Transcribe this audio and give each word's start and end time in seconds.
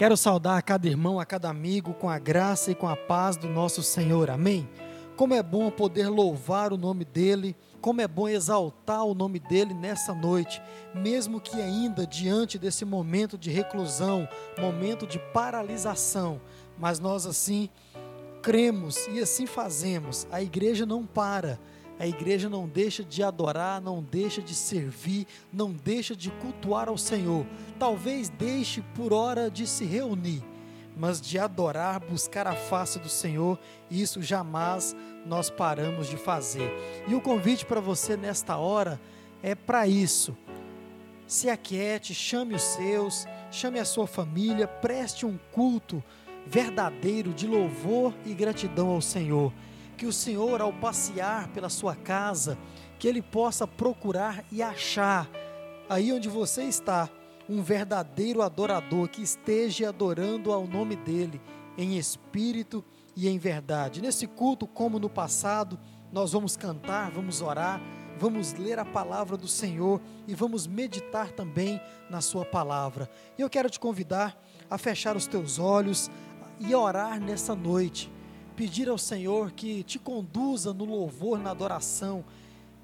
Quero 0.00 0.16
saudar 0.16 0.56
a 0.56 0.62
cada 0.62 0.88
irmão, 0.88 1.20
a 1.20 1.26
cada 1.26 1.50
amigo, 1.50 1.92
com 1.92 2.08
a 2.08 2.18
graça 2.18 2.70
e 2.70 2.74
com 2.74 2.88
a 2.88 2.96
paz 2.96 3.36
do 3.36 3.50
nosso 3.50 3.82
Senhor. 3.82 4.30
Amém? 4.30 4.66
Como 5.14 5.34
é 5.34 5.42
bom 5.42 5.70
poder 5.70 6.08
louvar 6.08 6.72
o 6.72 6.78
nome 6.78 7.04
dEle, 7.04 7.54
como 7.82 8.00
é 8.00 8.08
bom 8.08 8.26
exaltar 8.26 9.04
o 9.04 9.12
nome 9.12 9.38
dEle 9.38 9.74
nessa 9.74 10.14
noite, 10.14 10.62
mesmo 10.94 11.38
que 11.38 11.60
ainda 11.60 12.06
diante 12.06 12.58
desse 12.58 12.82
momento 12.82 13.36
de 13.36 13.50
reclusão, 13.50 14.26
momento 14.58 15.06
de 15.06 15.18
paralisação, 15.34 16.40
mas 16.78 16.98
nós 16.98 17.26
assim 17.26 17.68
cremos 18.40 19.06
e 19.08 19.20
assim 19.20 19.44
fazemos. 19.44 20.26
A 20.32 20.40
igreja 20.40 20.86
não 20.86 21.04
para 21.04 21.60
a 22.00 22.06
igreja 22.06 22.48
não 22.48 22.66
deixa 22.66 23.04
de 23.04 23.22
adorar, 23.22 23.78
não 23.78 24.02
deixa 24.02 24.40
de 24.40 24.54
servir, 24.54 25.26
não 25.52 25.70
deixa 25.70 26.16
de 26.16 26.30
cultuar 26.30 26.88
ao 26.88 26.96
Senhor. 26.96 27.44
Talvez 27.78 28.30
deixe 28.30 28.80
por 28.94 29.12
hora 29.12 29.50
de 29.50 29.66
se 29.66 29.84
reunir, 29.84 30.42
mas 30.96 31.20
de 31.20 31.38
adorar, 31.38 32.00
buscar 32.00 32.46
a 32.46 32.54
face 32.54 32.98
do 32.98 33.10
Senhor, 33.10 33.58
isso 33.90 34.22
jamais 34.22 34.96
nós 35.26 35.50
paramos 35.50 36.08
de 36.08 36.16
fazer. 36.16 36.72
E 37.06 37.14
o 37.14 37.20
convite 37.20 37.66
para 37.66 37.82
você 37.82 38.16
nesta 38.16 38.56
hora 38.56 38.98
é 39.42 39.54
para 39.54 39.86
isso. 39.86 40.34
Se 41.26 41.50
aquiete, 41.50 42.14
chame 42.14 42.54
os 42.54 42.62
seus, 42.62 43.26
chame 43.50 43.78
a 43.78 43.84
sua 43.84 44.06
família, 44.06 44.66
preste 44.66 45.26
um 45.26 45.38
culto 45.52 46.02
verdadeiro 46.46 47.34
de 47.34 47.46
louvor 47.46 48.14
e 48.24 48.32
gratidão 48.32 48.88
ao 48.88 49.02
Senhor 49.02 49.52
que 50.00 50.06
o 50.06 50.12
Senhor, 50.14 50.62
ao 50.62 50.72
passear 50.72 51.48
pela 51.48 51.68
sua 51.68 51.94
casa, 51.94 52.56
que 52.98 53.06
Ele 53.06 53.20
possa 53.20 53.66
procurar 53.66 54.42
e 54.50 54.62
achar, 54.62 55.28
aí 55.90 56.10
onde 56.10 56.26
você 56.26 56.62
está, 56.62 57.06
um 57.46 57.62
verdadeiro 57.62 58.40
adorador 58.40 59.08
que 59.08 59.20
esteja 59.20 59.90
adorando 59.90 60.52
ao 60.52 60.66
nome 60.66 60.96
dEle, 60.96 61.38
em 61.76 61.98
espírito 61.98 62.82
e 63.14 63.28
em 63.28 63.36
verdade. 63.36 64.00
Nesse 64.00 64.26
culto, 64.26 64.66
como 64.66 64.98
no 64.98 65.10
passado, 65.10 65.78
nós 66.10 66.32
vamos 66.32 66.56
cantar, 66.56 67.10
vamos 67.10 67.42
orar, 67.42 67.78
vamos 68.18 68.54
ler 68.54 68.78
a 68.78 68.86
palavra 68.86 69.36
do 69.36 69.46
Senhor 69.46 70.00
e 70.26 70.34
vamos 70.34 70.66
meditar 70.66 71.30
também 71.30 71.78
na 72.08 72.22
Sua 72.22 72.46
palavra. 72.46 73.06
E 73.36 73.42
eu 73.42 73.50
quero 73.50 73.68
te 73.68 73.78
convidar 73.78 74.42
a 74.70 74.78
fechar 74.78 75.14
os 75.14 75.26
teus 75.26 75.58
olhos 75.58 76.10
e 76.58 76.74
orar 76.74 77.20
nessa 77.20 77.54
noite 77.54 78.10
pedir 78.60 78.90
ao 78.90 78.98
Senhor 78.98 79.52
que 79.52 79.82
te 79.82 79.98
conduza 79.98 80.74
no 80.74 80.84
louvor, 80.84 81.38
na 81.38 81.50
adoração, 81.50 82.22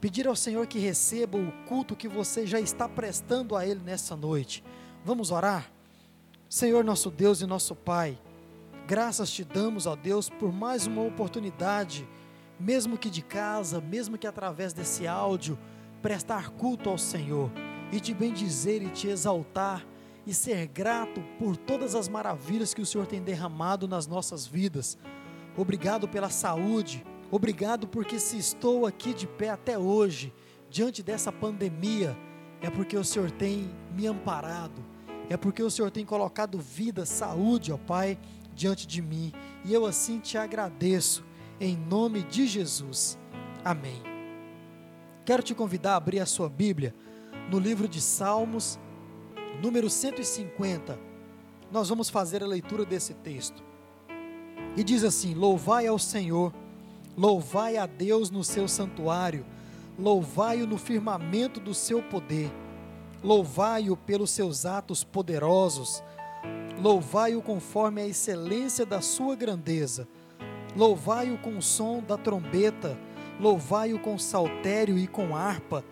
pedir 0.01 0.27
ao 0.27 0.35
Senhor 0.35 0.67
que 0.67 0.79
receba 0.79 1.37
o 1.37 1.53
culto 1.69 1.95
que 1.95 2.09
você 2.09 2.47
já 2.47 2.59
está 2.59 2.89
prestando 2.89 3.55
a 3.55 3.67
Ele 3.67 3.83
nessa 3.85 4.17
noite. 4.17 4.65
Vamos 5.05 5.31
orar? 5.31 5.71
Senhor, 6.49 6.83
nosso 6.83 7.11
Deus 7.11 7.43
e 7.43 7.47
nosso 7.47 7.75
Pai, 7.75 8.19
graças 8.87 9.31
te 9.31 9.45
damos, 9.45 9.85
ó 9.85 9.95
Deus, 9.95 10.31
por 10.31 10.51
mais 10.51 10.87
uma 10.87 11.03
oportunidade, 11.03 12.09
mesmo 12.59 12.97
que 12.97 13.11
de 13.11 13.21
casa, 13.21 13.79
mesmo 13.79 14.17
que 14.17 14.27
através 14.27 14.73
desse 14.73 15.07
áudio, 15.07 15.59
prestar 16.01 16.49
culto 16.53 16.89
ao 16.89 16.97
Senhor 16.97 17.51
e 17.93 18.01
te 18.01 18.15
bendizer 18.15 18.83
e 18.83 18.89
te 18.89 19.09
exaltar 19.09 19.87
e 20.27 20.33
ser 20.33 20.69
grato 20.69 21.23
por 21.39 21.55
todas 21.55 21.95
as 21.95 22.09
maravilhas 22.09 22.73
que 22.73 22.81
o 22.81 22.87
Senhor 22.87 23.07
tem 23.07 23.21
derramado 23.21 23.87
nas 23.87 24.07
nossas 24.07 24.47
vidas. 24.47 24.97
Obrigado 25.57 26.07
pela 26.07 26.29
saúde. 26.29 27.05
Obrigado 27.31 27.89
porque 27.89 28.19
se 28.19 28.37
estou 28.37 28.87
aqui 28.87 29.13
de 29.15 29.27
pé 29.27 29.51
até 29.51 29.79
hoje, 29.79 30.33
diante 30.71 31.03
dessa 31.03 31.33
pandemia, 31.33 32.17
é 32.61 32.71
porque 32.71 32.97
o 32.97 33.05
Senhor 33.05 33.31
tem 33.31 33.71
me 33.95 34.07
amparado. 34.07 34.85
É 35.29 35.37
porque 35.37 35.63
o 35.63 35.71
Senhor 35.71 35.91
tem 35.91 36.05
colocado 36.05 36.59
vida, 36.59 37.05
saúde, 37.05 37.73
ó 37.73 37.77
Pai, 37.77 38.19
diante 38.55 38.87
de 38.87 39.03
mim. 39.03 39.33
E 39.65 39.73
eu 39.73 39.85
assim 39.85 40.21
te 40.21 40.39
agradeço, 40.39 41.25
em 41.61 41.77
nome 41.77 42.23
de 42.23 42.47
Jesus. 42.47 43.19
Amém. 43.65 44.03
Quero 45.25 45.43
te 45.43 45.55
convidar 45.55 45.95
a 45.95 45.97
abrir 45.97 46.21
a 46.21 46.27
sua 46.27 46.49
Bíblia 46.49 46.95
no 47.51 47.59
livro 47.59 47.89
de 47.89 48.01
Salmos, 48.01 48.79
número 49.61 49.91
150. 49.91 50.99
Nós 51.73 51.89
vamos 51.89 52.09
fazer 52.09 52.45
a 52.45 52.47
leitura 52.47 52.85
desse 52.85 53.15
texto. 53.15 53.65
E 54.77 54.85
diz 54.85 55.03
assim: 55.03 55.33
Louvai 55.33 55.87
ao 55.87 55.99
Senhor, 55.99 56.53
louvai 57.17 57.79
a 57.79 57.87
Deus 57.87 58.31
no 58.31 58.45
seu 58.45 58.69
santuário, 58.69 59.45
louvai-o 59.99 60.67
no 60.67 60.77
firmamento 60.77 61.59
do 61.59 61.73
seu 61.73 62.03
poder, 62.03 62.53
louvai-o 63.25 63.97
pelos 63.97 64.31
seus 64.31 64.67
atos 64.67 65.03
poderosos, 65.03 66.03
louvai-o 66.79 67.41
conforme 67.41 68.03
a 68.03 68.07
excelência 68.07 68.85
da 68.85 69.01
sua 69.01 69.35
grandeza, 69.35 70.07
louvai-o 70.77 71.39
com 71.39 71.57
o 71.57 71.63
som 71.63 72.03
da 72.07 72.19
trombeta, 72.19 72.99
louvai-o 73.41 73.99
com 73.99 74.19
saltério 74.19 74.99
e 74.99 75.07
com 75.07 75.35
harpa, 75.35 75.83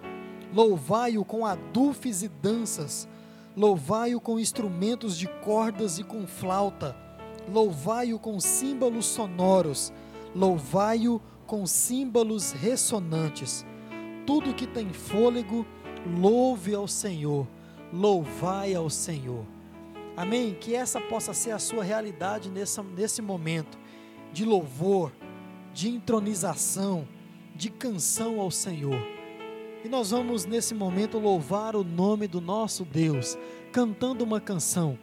louvai-o 0.53 1.25
com 1.25 1.47
adufes 1.47 2.23
e 2.23 2.29
danças, 2.29 3.09
louvai-o 3.57 4.21
com 4.21 4.39
instrumentos 4.39 5.17
de 5.17 5.27
cordas 5.43 5.99
e 5.99 6.05
com 6.05 6.27
flauta 6.27 7.03
louvai-o 7.49 8.19
com 8.19 8.41
símbolos 8.41 9.07
sonoros, 9.07 9.93
louvai-o 10.35 11.21
com 11.47 11.67
símbolos 11.67 12.53
ressonantes. 12.53 13.65
Tudo 14.27 14.55
que 14.55 14.67
tem 14.67 14.93
fôlego, 14.93 15.67
louve 16.19 16.75
ao 16.75 16.89
Senhor, 16.89 17.47
louvai 17.93 18.75
ao 18.75 18.89
Senhor. 18.89 19.45
Amém? 20.17 20.55
Que 20.55 20.75
essa 20.75 21.01
possa 21.01 21.35
ser 21.35 21.51
a 21.51 21.59
sua 21.59 21.83
realidade 21.83 22.51
nessa, 22.51 22.83
nesse 22.83 23.21
momento 23.21 23.79
de 24.33 24.45
louvor, 24.45 25.13
de 25.73 25.89
entronização, 25.89 27.07
de 27.55 27.69
canção 27.71 28.41
ao 28.41 28.51
Senhor. 28.51 29.01
E 29.85 29.89
nós 29.89 30.13
vamos 30.13 30.47
nesse 30.47 30.75
momento 30.75 31.19
louvar 31.19 31.77
o 31.77 31.85
nome 31.85 32.27
do 32.27 32.41
nosso 32.41 32.85
Deus, 32.85 33.37
cantando 33.71 34.25
uma 34.25 34.41
canção 34.41 34.99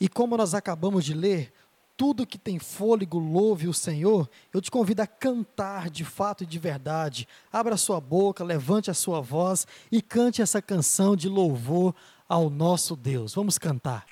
e 0.00 0.08
como 0.08 0.36
nós 0.36 0.54
acabamos 0.54 1.04
de 1.04 1.14
ler, 1.14 1.52
tudo 1.96 2.26
que 2.26 2.36
tem 2.36 2.58
fôlego 2.58 3.18
louve 3.18 3.68
o 3.68 3.72
Senhor, 3.72 4.28
eu 4.52 4.60
te 4.60 4.70
convido 4.70 5.00
a 5.00 5.06
cantar 5.06 5.88
de 5.88 6.04
fato 6.04 6.44
e 6.44 6.46
de 6.46 6.58
verdade. 6.58 7.26
Abra 7.50 7.76
sua 7.78 8.00
boca, 8.00 8.44
levante 8.44 8.90
a 8.90 8.94
sua 8.94 9.20
voz 9.20 9.66
e 9.90 10.02
cante 10.02 10.42
essa 10.42 10.60
canção 10.60 11.16
de 11.16 11.28
louvor 11.28 11.94
ao 12.28 12.50
nosso 12.50 12.94
Deus. 12.94 13.34
Vamos 13.34 13.56
cantar. 13.56 14.04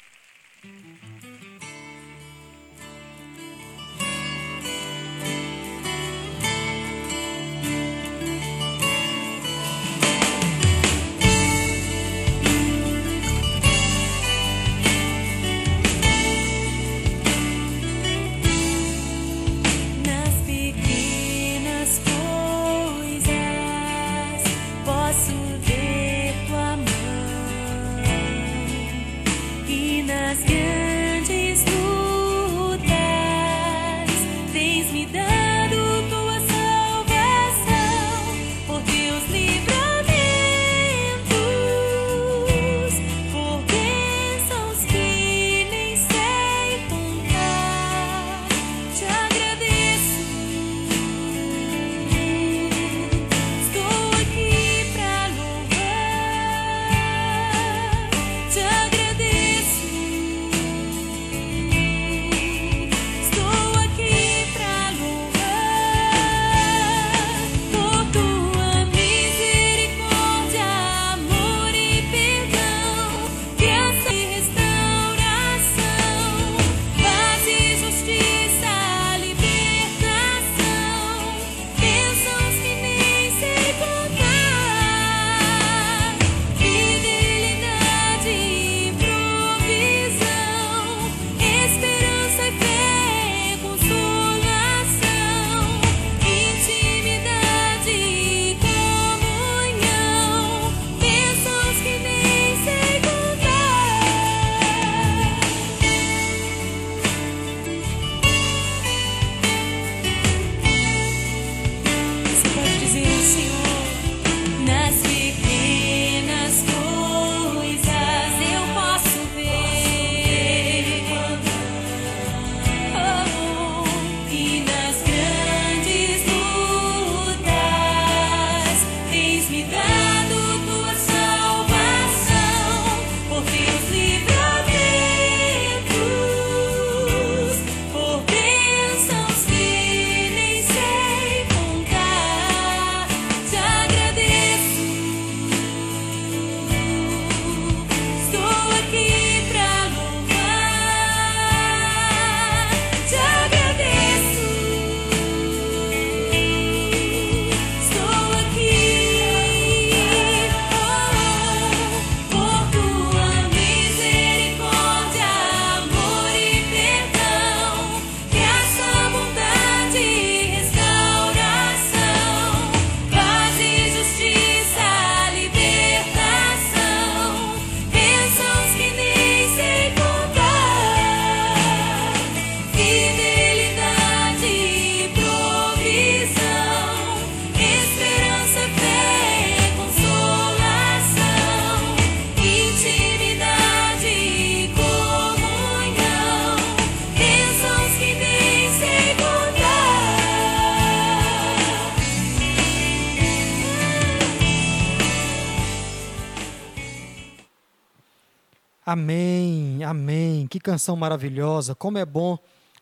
Amém, 208.94 209.82
amém. 209.82 210.46
Que 210.46 210.60
canção 210.60 210.94
maravilhosa. 210.94 211.74
Como 211.74 211.98
é 211.98 212.06
bom 212.06 212.38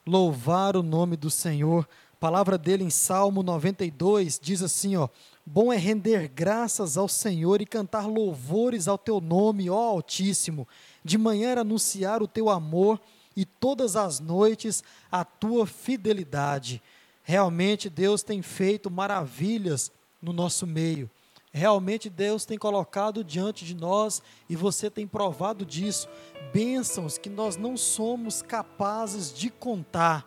louvar 0.07 0.77
o 0.77 0.83
nome 0.83 1.17
do 1.17 1.31
Senhor. 1.31 1.89
A 2.13 2.17
palavra 2.17 2.59
dele 2.59 2.85
em 2.85 2.91
Salmo 2.91 3.43
92 3.43 4.39
diz 4.39 4.63
assim, 4.63 4.95
ó: 4.95 5.09
Bom 5.47 5.73
é 5.73 5.79
render 5.79 6.29
graças 6.29 6.99
ao 6.99 7.09
Senhor 7.09 7.63
e 7.63 7.67
cantar 7.67 8.07
louvores 8.07 8.89
ao 8.89 8.99
teu 8.99 9.23
nome, 9.23 9.71
ó 9.71 9.75
Altíssimo. 9.75 10.69
De 11.03 11.17
manhã 11.17 11.49
era 11.49 11.63
anunciar 11.63 12.23
o 12.23 12.29
teu 12.29 12.51
amor 12.51 13.01
e 13.35 13.47
todas 13.47 13.97
as 13.97 14.21
noites 14.21 14.85
a 15.11 15.25
tua 15.25 15.67
fidelidade. 15.67 16.83
Realmente 17.23 17.89
Deus 17.89 18.23
tem 18.23 18.43
feito 18.43 18.91
maravilhas 18.91 19.91
no 20.21 20.35
nosso 20.35 20.67
meio. 20.67 21.09
Realmente 21.55 22.09
Deus 22.09 22.47
tem 22.47 22.57
colocado 22.57 23.23
diante 23.23 23.63
de 23.67 23.75
nós 23.75 24.23
e 24.49 24.57
você 24.57 24.89
tem 24.89 25.07
provado 25.07 25.67
disso, 25.67 26.09
bênçãos 26.51 27.19
que 27.19 27.29
nós 27.29 27.59
não 27.59 27.77
somos 27.77 28.41
capazes 28.41 29.31
de 29.35 29.51
contar, 29.51 30.27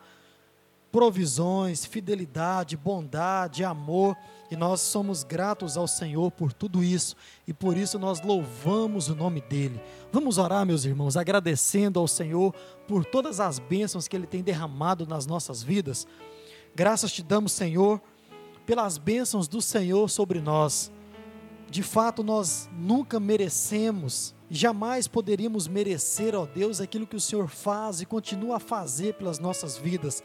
provisões, 0.92 1.84
fidelidade, 1.84 2.78
bondade, 2.78 3.64
amor, 3.64 4.16
e 4.52 4.56
nós 4.56 4.82
somos 4.82 5.24
gratos 5.24 5.76
ao 5.76 5.88
Senhor 5.88 6.30
por 6.30 6.54
tudo 6.54 6.84
isso. 6.84 7.16
E 7.48 7.54
por 7.54 7.76
isso 7.76 7.98
nós 7.98 8.22
louvamos 8.22 9.10
o 9.10 9.16
nome 9.16 9.42
dEle. 9.42 9.82
Vamos 10.12 10.38
orar, 10.38 10.64
meus 10.64 10.86
irmãos, 10.86 11.18
agradecendo 11.18 12.00
ao 12.00 12.08
Senhor 12.08 12.54
por 12.88 13.04
todas 13.04 13.40
as 13.40 13.58
bênçãos 13.58 14.08
que 14.08 14.16
Ele 14.16 14.28
tem 14.28 14.44
derramado 14.44 15.08
nas 15.08 15.26
nossas 15.26 15.64
vidas. 15.64 16.08
Graças 16.76 17.12
te 17.12 17.24
damos, 17.24 17.52
Senhor, 17.52 18.00
pelas 18.64 19.00
bênçãos 19.00 19.48
do 19.48 19.60
Senhor 19.60 20.08
sobre 20.08 20.40
nós 20.40 20.92
de 21.70 21.84
fato, 21.84 22.24
nós 22.24 22.70
nunca 22.74 23.20
merecemos, 23.20 24.34
jamais 24.50 25.08
poderíamos 25.08 25.68
merecer, 25.68 26.36
ó 26.36 26.46
Deus, 26.46 26.80
aquilo 26.80 27.08
que 27.08 27.16
o 27.16 27.22
Senhor 27.22 27.48
faz 27.48 28.02
e 28.02 28.06
continua 28.06 28.58
a 28.58 28.60
fazer 28.60 29.16
pelas 29.16 29.40
nossas 29.40 29.78
vidas. 29.78 30.24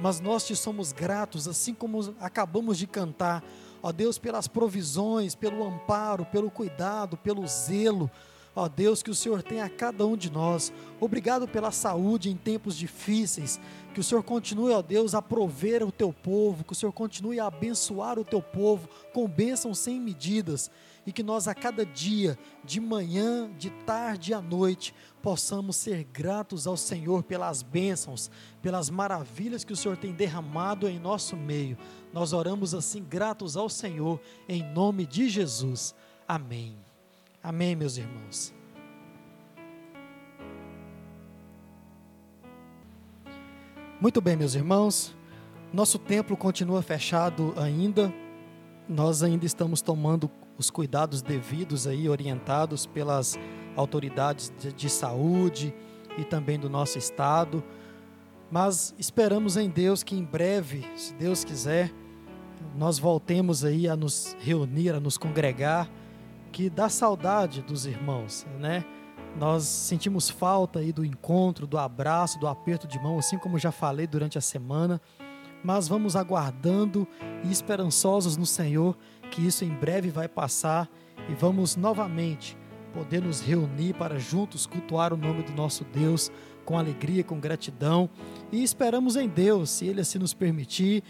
Mas 0.00 0.20
nós 0.20 0.46
te 0.46 0.54
somos 0.54 0.92
gratos, 0.92 1.48
assim 1.48 1.74
como 1.74 2.14
acabamos 2.20 2.78
de 2.78 2.86
cantar, 2.86 3.42
ó 3.82 3.92
Deus, 3.92 4.18
pelas 4.18 4.48
provisões, 4.48 5.34
pelo 5.34 5.64
amparo, 5.64 6.24
pelo 6.26 6.50
cuidado, 6.50 7.16
pelo 7.16 7.46
zelo, 7.46 8.10
ó 8.54 8.68
Deus, 8.68 9.02
que 9.02 9.10
o 9.10 9.14
Senhor 9.14 9.42
tem 9.42 9.60
a 9.60 9.68
cada 9.68 10.06
um 10.06 10.16
de 10.16 10.30
nós. 10.30 10.72
Obrigado 11.00 11.48
pela 11.48 11.70
saúde 11.70 12.30
em 12.30 12.36
tempos 12.36 12.76
difíceis. 12.76 13.60
Que 13.94 14.00
o 14.00 14.04
Senhor 14.04 14.22
continue, 14.22 14.72
ó 14.72 14.80
Deus, 14.80 15.14
a 15.14 15.20
prover 15.20 15.82
o 15.82 15.92
teu 15.92 16.12
povo, 16.12 16.64
que 16.64 16.72
o 16.72 16.76
Senhor 16.76 16.92
continue 16.92 17.38
a 17.38 17.46
abençoar 17.46 18.18
o 18.18 18.24
teu 18.24 18.40
povo 18.40 18.88
com 19.12 19.28
bênçãos 19.28 19.78
sem 19.78 20.00
medidas 20.00 20.70
e 21.06 21.12
que 21.12 21.22
nós 21.22 21.48
a 21.48 21.54
cada 21.54 21.84
dia, 21.84 22.38
de 22.64 22.80
manhã, 22.80 23.50
de 23.58 23.70
tarde 23.70 24.30
e 24.30 24.34
à 24.34 24.40
noite, 24.40 24.94
possamos 25.20 25.76
ser 25.76 26.04
gratos 26.04 26.66
ao 26.66 26.76
Senhor 26.76 27.22
pelas 27.22 27.62
bênçãos, 27.62 28.30
pelas 28.60 28.88
maravilhas 28.88 29.64
que 29.64 29.72
o 29.72 29.76
Senhor 29.76 29.96
tem 29.96 30.12
derramado 30.12 30.88
em 30.88 30.98
nosso 30.98 31.36
meio. 31.36 31.76
Nós 32.12 32.32
oramos 32.32 32.74
assim, 32.74 33.02
gratos 33.02 33.56
ao 33.56 33.68
Senhor, 33.68 34.20
em 34.48 34.62
nome 34.62 35.06
de 35.06 35.28
Jesus. 35.28 35.94
Amém. 36.26 36.81
Amém, 37.42 37.74
meus 37.74 37.96
irmãos. 37.96 38.54
Muito 44.00 44.20
bem, 44.20 44.36
meus 44.36 44.54
irmãos. 44.54 45.12
Nosso 45.72 45.98
templo 45.98 46.36
continua 46.36 46.82
fechado 46.82 47.52
ainda. 47.56 48.14
Nós 48.88 49.24
ainda 49.24 49.44
estamos 49.44 49.82
tomando 49.82 50.30
os 50.56 50.70
cuidados 50.70 51.20
devidos 51.20 51.88
aí 51.88 52.08
orientados 52.08 52.86
pelas 52.86 53.36
autoridades 53.74 54.52
de, 54.60 54.72
de 54.72 54.88
saúde 54.88 55.74
e 56.16 56.24
também 56.24 56.60
do 56.60 56.70
nosso 56.70 56.96
estado. 56.96 57.64
Mas 58.52 58.94
esperamos 58.96 59.56
em 59.56 59.68
Deus 59.68 60.04
que 60.04 60.14
em 60.14 60.22
breve, 60.22 60.86
se 60.94 61.12
Deus 61.14 61.42
quiser, 61.42 61.92
nós 62.76 63.00
voltemos 63.00 63.64
aí 63.64 63.88
a 63.88 63.96
nos 63.96 64.36
reunir, 64.38 64.90
a 64.90 65.00
nos 65.00 65.18
congregar, 65.18 65.90
que 66.52 66.68
dá 66.68 66.88
saudade 66.88 67.62
dos 67.62 67.86
irmãos, 67.86 68.46
né? 68.60 68.84
Nós 69.38 69.64
sentimos 69.64 70.28
falta 70.28 70.80
aí 70.80 70.92
do 70.92 71.04
encontro, 71.04 71.66
do 71.66 71.78
abraço, 71.78 72.38
do 72.38 72.46
aperto 72.46 72.86
de 72.86 72.98
mão, 72.98 73.18
assim 73.18 73.38
como 73.38 73.58
já 73.58 73.72
falei 73.72 74.06
durante 74.06 74.36
a 74.36 74.42
semana, 74.42 75.00
mas 75.64 75.88
vamos 75.88 76.14
aguardando 76.14 77.08
e 77.42 77.50
esperançosos 77.50 78.36
no 78.36 78.44
Senhor 78.44 78.96
que 79.30 79.44
isso 79.46 79.64
em 79.64 79.70
breve 79.70 80.10
vai 80.10 80.28
passar 80.28 80.88
e 81.30 81.34
vamos 81.34 81.76
novamente 81.76 82.58
poder 82.92 83.22
nos 83.22 83.40
reunir 83.40 83.94
para 83.94 84.18
juntos 84.18 84.66
cultuar 84.66 85.14
o 85.14 85.16
nome 85.16 85.42
do 85.42 85.52
nosso 85.52 85.82
Deus 85.84 86.30
com 86.66 86.78
alegria, 86.78 87.24
com 87.24 87.40
gratidão. 87.40 88.10
E 88.52 88.62
esperamos 88.62 89.16
em 89.16 89.28
Deus, 89.28 89.70
se 89.70 89.86
Ele 89.86 90.02
assim 90.02 90.18
nos 90.18 90.34
permitir, 90.34 91.02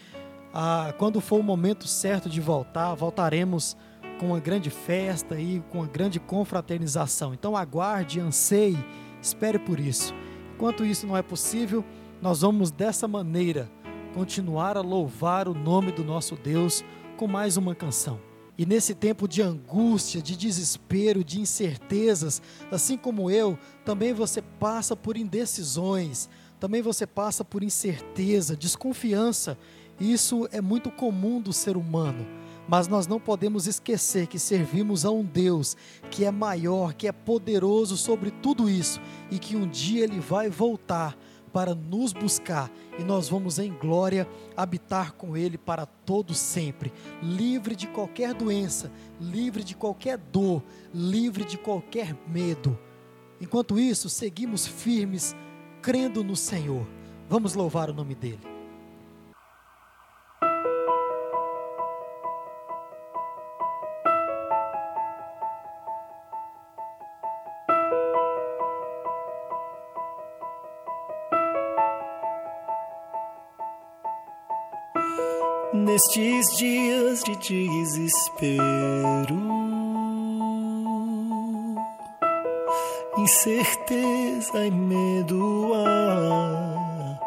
ah, 0.54 0.94
quando 0.96 1.20
for 1.20 1.40
o 1.40 1.42
momento 1.42 1.88
certo 1.88 2.28
de 2.28 2.40
voltar, 2.40 2.94
voltaremos 2.94 3.76
com 4.22 4.28
uma 4.28 4.38
grande 4.38 4.70
festa 4.70 5.36
e 5.40 5.60
com 5.68 5.78
uma 5.78 5.88
grande 5.88 6.20
confraternização. 6.20 7.34
Então 7.34 7.56
aguarde, 7.56 8.20
anseie, 8.20 8.78
espere 9.20 9.58
por 9.58 9.80
isso. 9.80 10.14
Enquanto 10.54 10.84
isso 10.84 11.08
não 11.08 11.16
é 11.16 11.22
possível, 11.22 11.84
nós 12.20 12.42
vamos 12.42 12.70
dessa 12.70 13.08
maneira 13.08 13.68
continuar 14.14 14.76
a 14.76 14.80
louvar 14.80 15.48
o 15.48 15.54
nome 15.54 15.90
do 15.90 16.04
nosso 16.04 16.36
Deus 16.36 16.84
com 17.16 17.26
mais 17.26 17.56
uma 17.56 17.74
canção. 17.74 18.20
E 18.56 18.64
nesse 18.64 18.94
tempo 18.94 19.26
de 19.26 19.42
angústia, 19.42 20.22
de 20.22 20.36
desespero, 20.36 21.24
de 21.24 21.40
incertezas, 21.40 22.40
assim 22.70 22.96
como 22.96 23.28
eu, 23.28 23.58
também 23.84 24.12
você 24.12 24.40
passa 24.40 24.94
por 24.94 25.16
indecisões, 25.16 26.28
também 26.60 26.80
você 26.80 27.08
passa 27.08 27.44
por 27.44 27.64
incerteza, 27.64 28.56
desconfiança. 28.56 29.58
Isso 29.98 30.48
é 30.52 30.60
muito 30.60 30.92
comum 30.92 31.40
do 31.40 31.52
ser 31.52 31.76
humano. 31.76 32.24
Mas 32.68 32.88
nós 32.88 33.06
não 33.06 33.18
podemos 33.18 33.66
esquecer 33.66 34.26
que 34.26 34.38
servimos 34.38 35.04
a 35.04 35.10
um 35.10 35.24
Deus 35.24 35.76
que 36.10 36.24
é 36.24 36.30
maior, 36.30 36.94
que 36.94 37.08
é 37.08 37.12
poderoso 37.12 37.96
sobre 37.96 38.30
tudo 38.30 38.68
isso 38.68 39.00
e 39.30 39.38
que 39.38 39.56
um 39.56 39.68
dia 39.68 40.04
ele 40.04 40.20
vai 40.20 40.48
voltar 40.48 41.16
para 41.52 41.74
nos 41.74 42.12
buscar 42.12 42.70
e 42.98 43.04
nós 43.04 43.28
vamos 43.28 43.58
em 43.58 43.72
glória 43.72 44.26
habitar 44.56 45.12
com 45.12 45.36
Ele 45.36 45.58
para 45.58 45.84
todo 45.84 46.34
sempre, 46.34 46.92
livre 47.22 47.76
de 47.76 47.86
qualquer 47.86 48.32
doença, 48.32 48.90
livre 49.20 49.62
de 49.62 49.76
qualquer 49.76 50.16
dor, 50.16 50.62
livre 50.94 51.44
de 51.44 51.58
qualquer 51.58 52.16
medo. 52.26 52.78
Enquanto 53.40 53.78
isso, 53.78 54.08
seguimos 54.08 54.66
firmes, 54.66 55.34
crendo 55.82 56.24
no 56.24 56.36
Senhor. 56.36 56.86
Vamos 57.28 57.54
louvar 57.54 57.90
o 57.90 57.94
nome 57.94 58.14
dEle. 58.14 58.51
Nestes 76.02 76.56
dias 76.56 77.22
de 77.22 77.36
desespero, 77.36 78.58
incerteza 83.18 84.66
e 84.66 84.70
medo 84.70 85.74
há. 85.74 87.18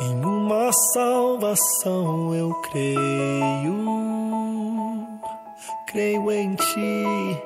Em 0.00 0.24
uma 0.24 0.72
salvação 0.92 2.34
eu 2.34 2.54
creio, 2.62 3.76
creio 5.86 6.32
em 6.32 6.54
ti, 6.54 7.42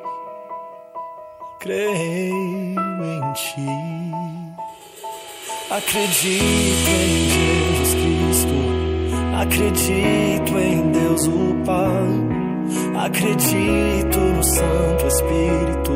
creio 1.58 3.04
em 3.04 3.32
ti. 3.34 3.66
Acredito 5.70 6.90
em 6.90 7.30
Cristo, 7.30 7.69
acredito 9.40 10.58
em 10.58 10.90
Deus 10.92 11.26
o 11.26 11.54
Pai, 11.64 13.04
acredito 13.06 14.18
no 14.18 14.44
Santo 14.44 15.06
Espírito 15.06 15.92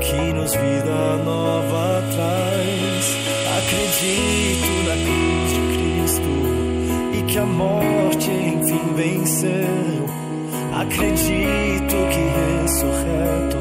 que 0.00 0.32
nos 0.32 0.54
vida 0.54 1.16
nova 1.24 2.02
traz. 2.14 3.24
Acredito 3.58 4.72
na 4.88 4.96
cruz 5.04 5.48
de 5.52 5.60
Cristo 5.76 6.32
e 7.18 7.22
que 7.30 7.38
a 7.38 7.46
morte 7.46 8.30
enfim 8.30 8.94
venceu. 8.94 10.04
Acredito 10.74 11.96
que 12.10 12.22
ressurreto 12.62 13.53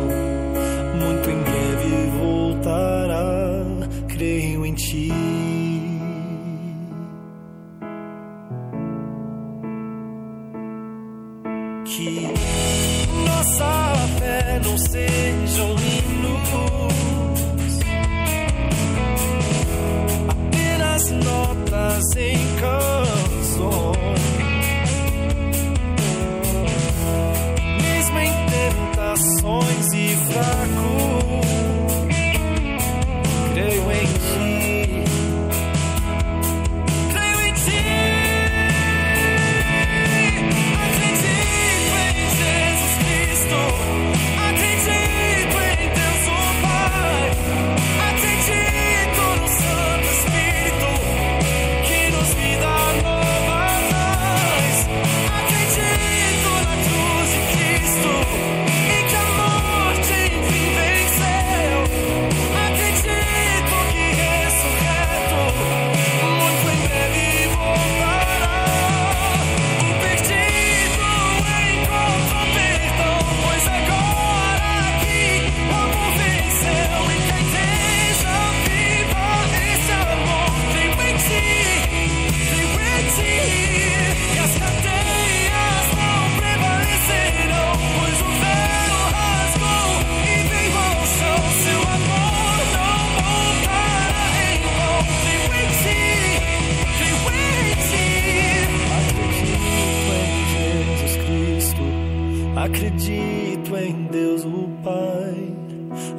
Acredito 103.03 103.75
em 103.75 104.03
Deus 104.03 104.45
o 104.45 104.69
Pai, 104.81 105.53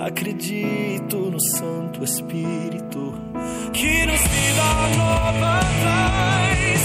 acredito 0.07 1.17
no 1.17 1.41
Santo 1.41 2.05
Espírito 2.05 3.15
que 3.73 4.05
nos 4.05 4.21
dá 4.55 4.91
nova 4.95 5.61
paz. 5.83 6.83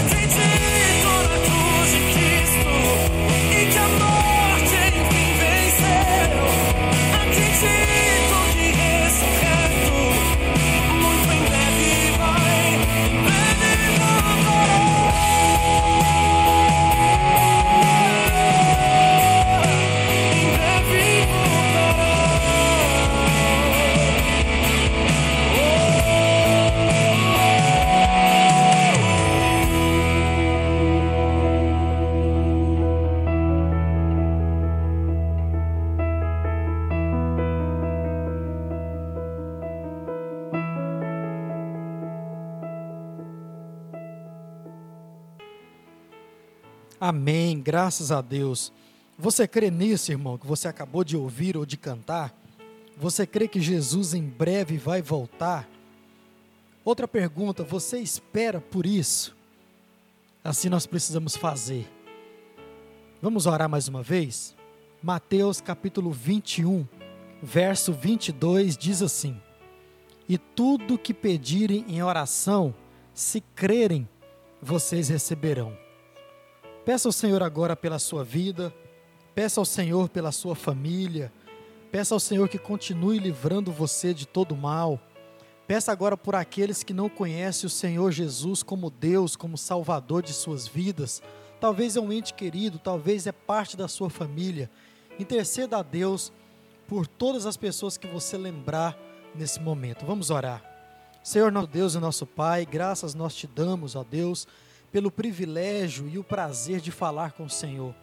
Acredito 0.00 1.10
na 1.28 1.36
cruz 1.44 1.90
de 1.92 2.00
Cristo 2.14 2.72
e 3.50 3.72
que 3.72 3.78
a 3.78 4.11
Amém, 47.04 47.60
graças 47.60 48.12
a 48.12 48.20
Deus. 48.20 48.72
Você 49.18 49.48
crê 49.48 49.72
nisso, 49.72 50.12
irmão, 50.12 50.38
que 50.38 50.46
você 50.46 50.68
acabou 50.68 51.02
de 51.02 51.16
ouvir 51.16 51.56
ou 51.56 51.66
de 51.66 51.76
cantar? 51.76 52.32
Você 52.96 53.26
crê 53.26 53.48
que 53.48 53.60
Jesus 53.60 54.14
em 54.14 54.22
breve 54.22 54.78
vai 54.78 55.02
voltar? 55.02 55.68
Outra 56.84 57.08
pergunta, 57.08 57.64
você 57.64 57.98
espera 57.98 58.60
por 58.60 58.86
isso? 58.86 59.36
Assim 60.44 60.68
nós 60.68 60.86
precisamos 60.86 61.34
fazer. 61.34 61.90
Vamos 63.20 63.46
orar 63.46 63.68
mais 63.68 63.88
uma 63.88 64.00
vez? 64.00 64.54
Mateus 65.02 65.60
capítulo 65.60 66.12
21, 66.12 66.86
verso 67.42 67.92
22 67.92 68.76
diz 68.76 69.02
assim: 69.02 69.36
E 70.28 70.38
tudo 70.38 70.96
que 70.96 71.12
pedirem 71.12 71.84
em 71.88 72.00
oração, 72.00 72.72
se 73.12 73.40
crerem, 73.56 74.08
vocês 74.62 75.08
receberão. 75.08 75.81
Peça 76.84 77.08
ao 77.08 77.12
Senhor 77.12 77.44
agora 77.44 77.76
pela 77.76 78.00
sua 78.00 78.24
vida, 78.24 78.74
peça 79.36 79.60
ao 79.60 79.64
Senhor 79.64 80.08
pela 80.08 80.32
sua 80.32 80.56
família, 80.56 81.32
peça 81.92 82.12
ao 82.12 82.18
Senhor 82.18 82.48
que 82.48 82.58
continue 82.58 83.20
livrando 83.20 83.70
você 83.70 84.12
de 84.12 84.26
todo 84.26 84.56
mal. 84.56 85.00
Peça 85.64 85.92
agora 85.92 86.16
por 86.16 86.34
aqueles 86.34 86.82
que 86.82 86.92
não 86.92 87.08
conhecem 87.08 87.68
o 87.68 87.70
Senhor 87.70 88.10
Jesus 88.10 88.64
como 88.64 88.90
Deus, 88.90 89.36
como 89.36 89.56
Salvador 89.56 90.24
de 90.24 90.32
suas 90.32 90.66
vidas. 90.66 91.22
Talvez 91.60 91.94
é 91.94 92.00
um 92.00 92.12
ente 92.12 92.34
querido, 92.34 92.80
talvez 92.80 93.28
é 93.28 93.32
parte 93.32 93.76
da 93.76 93.86
sua 93.86 94.10
família. 94.10 94.68
Interceda 95.20 95.78
a 95.78 95.82
Deus 95.82 96.32
por 96.88 97.06
todas 97.06 97.46
as 97.46 97.56
pessoas 97.56 97.96
que 97.96 98.08
você 98.08 98.36
lembrar 98.36 98.98
nesse 99.36 99.60
momento. 99.60 100.04
Vamos 100.04 100.30
orar. 100.30 100.60
Senhor, 101.22 101.52
nosso 101.52 101.68
Deus 101.68 101.94
e 101.94 102.00
nosso 102.00 102.26
Pai, 102.26 102.66
graças 102.66 103.14
nós 103.14 103.36
te 103.36 103.46
damos, 103.46 103.94
ó 103.94 104.02
Deus, 104.02 104.48
pelo 104.92 105.10
privilégio 105.10 106.06
e 106.06 106.18
o 106.18 106.22
prazer 106.22 106.78
de 106.78 106.92
falar 106.92 107.32
com 107.32 107.44
o 107.44 107.50
Senhor. 107.50 107.94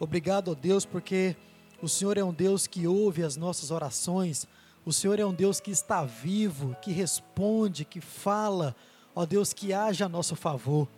Obrigado, 0.00 0.50
ó 0.50 0.54
Deus, 0.54 0.84
porque 0.84 1.36
o 1.80 1.88
Senhor 1.88 2.18
é 2.18 2.24
um 2.24 2.32
Deus 2.32 2.66
que 2.66 2.88
ouve 2.88 3.22
as 3.22 3.36
nossas 3.36 3.70
orações, 3.70 4.46
o 4.84 4.92
Senhor 4.92 5.18
é 5.20 5.24
um 5.24 5.32
Deus 5.32 5.60
que 5.60 5.70
está 5.70 6.04
vivo, 6.04 6.76
que 6.82 6.90
responde, 6.90 7.84
que 7.84 8.00
fala, 8.00 8.74
ó 9.14 9.24
Deus, 9.24 9.52
que 9.52 9.72
age 9.72 10.02
a 10.02 10.08
nosso 10.08 10.34
favor. 10.34 10.88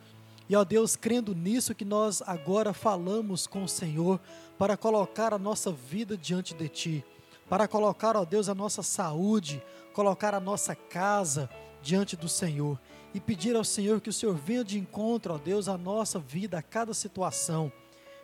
E 0.49 0.57
ó 0.57 0.65
Deus, 0.65 0.97
crendo 0.97 1.35
nisso 1.35 1.75
que 1.75 1.85
nós 1.85 2.23
agora 2.23 2.73
falamos 2.73 3.47
com 3.47 3.63
o 3.63 3.69
Senhor 3.69 4.19
para 4.59 4.77
colocar 4.77 5.35
a 5.35 5.39
nossa 5.39 5.71
vida 5.71 6.17
diante 6.17 6.55
de 6.55 6.69
Ti, 6.69 7.05
para 7.49 7.69
colocar, 7.69 8.17
ó 8.17 8.25
Deus, 8.25 8.49
a 8.49 8.55
nossa 8.55 8.83
saúde, 8.83 9.63
colocar 9.93 10.35
a 10.35 10.41
nossa 10.41 10.75
casa 10.75 11.51
diante 11.83 12.17
do 12.17 12.29
Senhor 12.29 12.79
e 13.17 13.21
pedir 13.21 13.57
ao 13.57 13.65
Senhor 13.65 13.99
que 13.99 14.11
o 14.11 14.13
Senhor 14.13 14.35
venha 14.35 14.63
de 14.63 14.79
encontro, 14.79 15.33
ó 15.33 15.39
Deus, 15.39 15.69
à 15.69 15.79
nossa 15.79 16.19
vida, 16.19 16.59
a 16.59 16.63
cada 16.63 16.93
situação. 16.93 17.73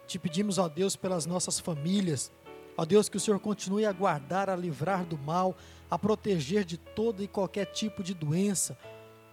Te 0.07 0.19
pedimos, 0.19 0.59
ó 0.59 0.69
Deus, 0.69 0.97
pelas 0.97 1.25
nossas 1.25 1.59
famílias, 1.59 2.31
ó 2.77 2.85
Deus, 2.85 3.09
que 3.09 3.17
o 3.17 3.21
Senhor 3.21 3.41
continue 3.41 3.87
a 3.87 3.93
guardar, 3.93 4.51
a 4.51 4.55
livrar 4.55 5.07
do 5.07 5.17
mal, 5.17 5.57
a 5.91 5.99
proteger 5.99 6.63
de 6.67 6.77
toda 6.77 7.25
e 7.25 7.27
qualquer 7.27 7.65
tipo 7.73 8.03
de 8.03 8.13
doença. 8.13 8.77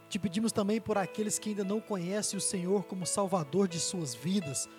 Te 0.07 0.17
pedimos 0.17 0.53
também 0.53 0.79
por 0.79 0.97
aqueles 0.97 1.37
que 1.37 1.49
ainda 1.49 1.65
não 1.65 1.81
conhecem 1.81 2.37
o 2.37 2.41
Senhor 2.41 2.85
como 2.85 3.05
Salvador 3.05 3.67
de 3.67 3.81
suas 3.81 4.15
vidas. 4.15 4.69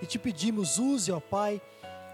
E 0.00 0.06
te 0.06 0.20
pedimos, 0.20 0.78
use, 0.78 1.10
ó 1.10 1.18
Pai, 1.18 1.60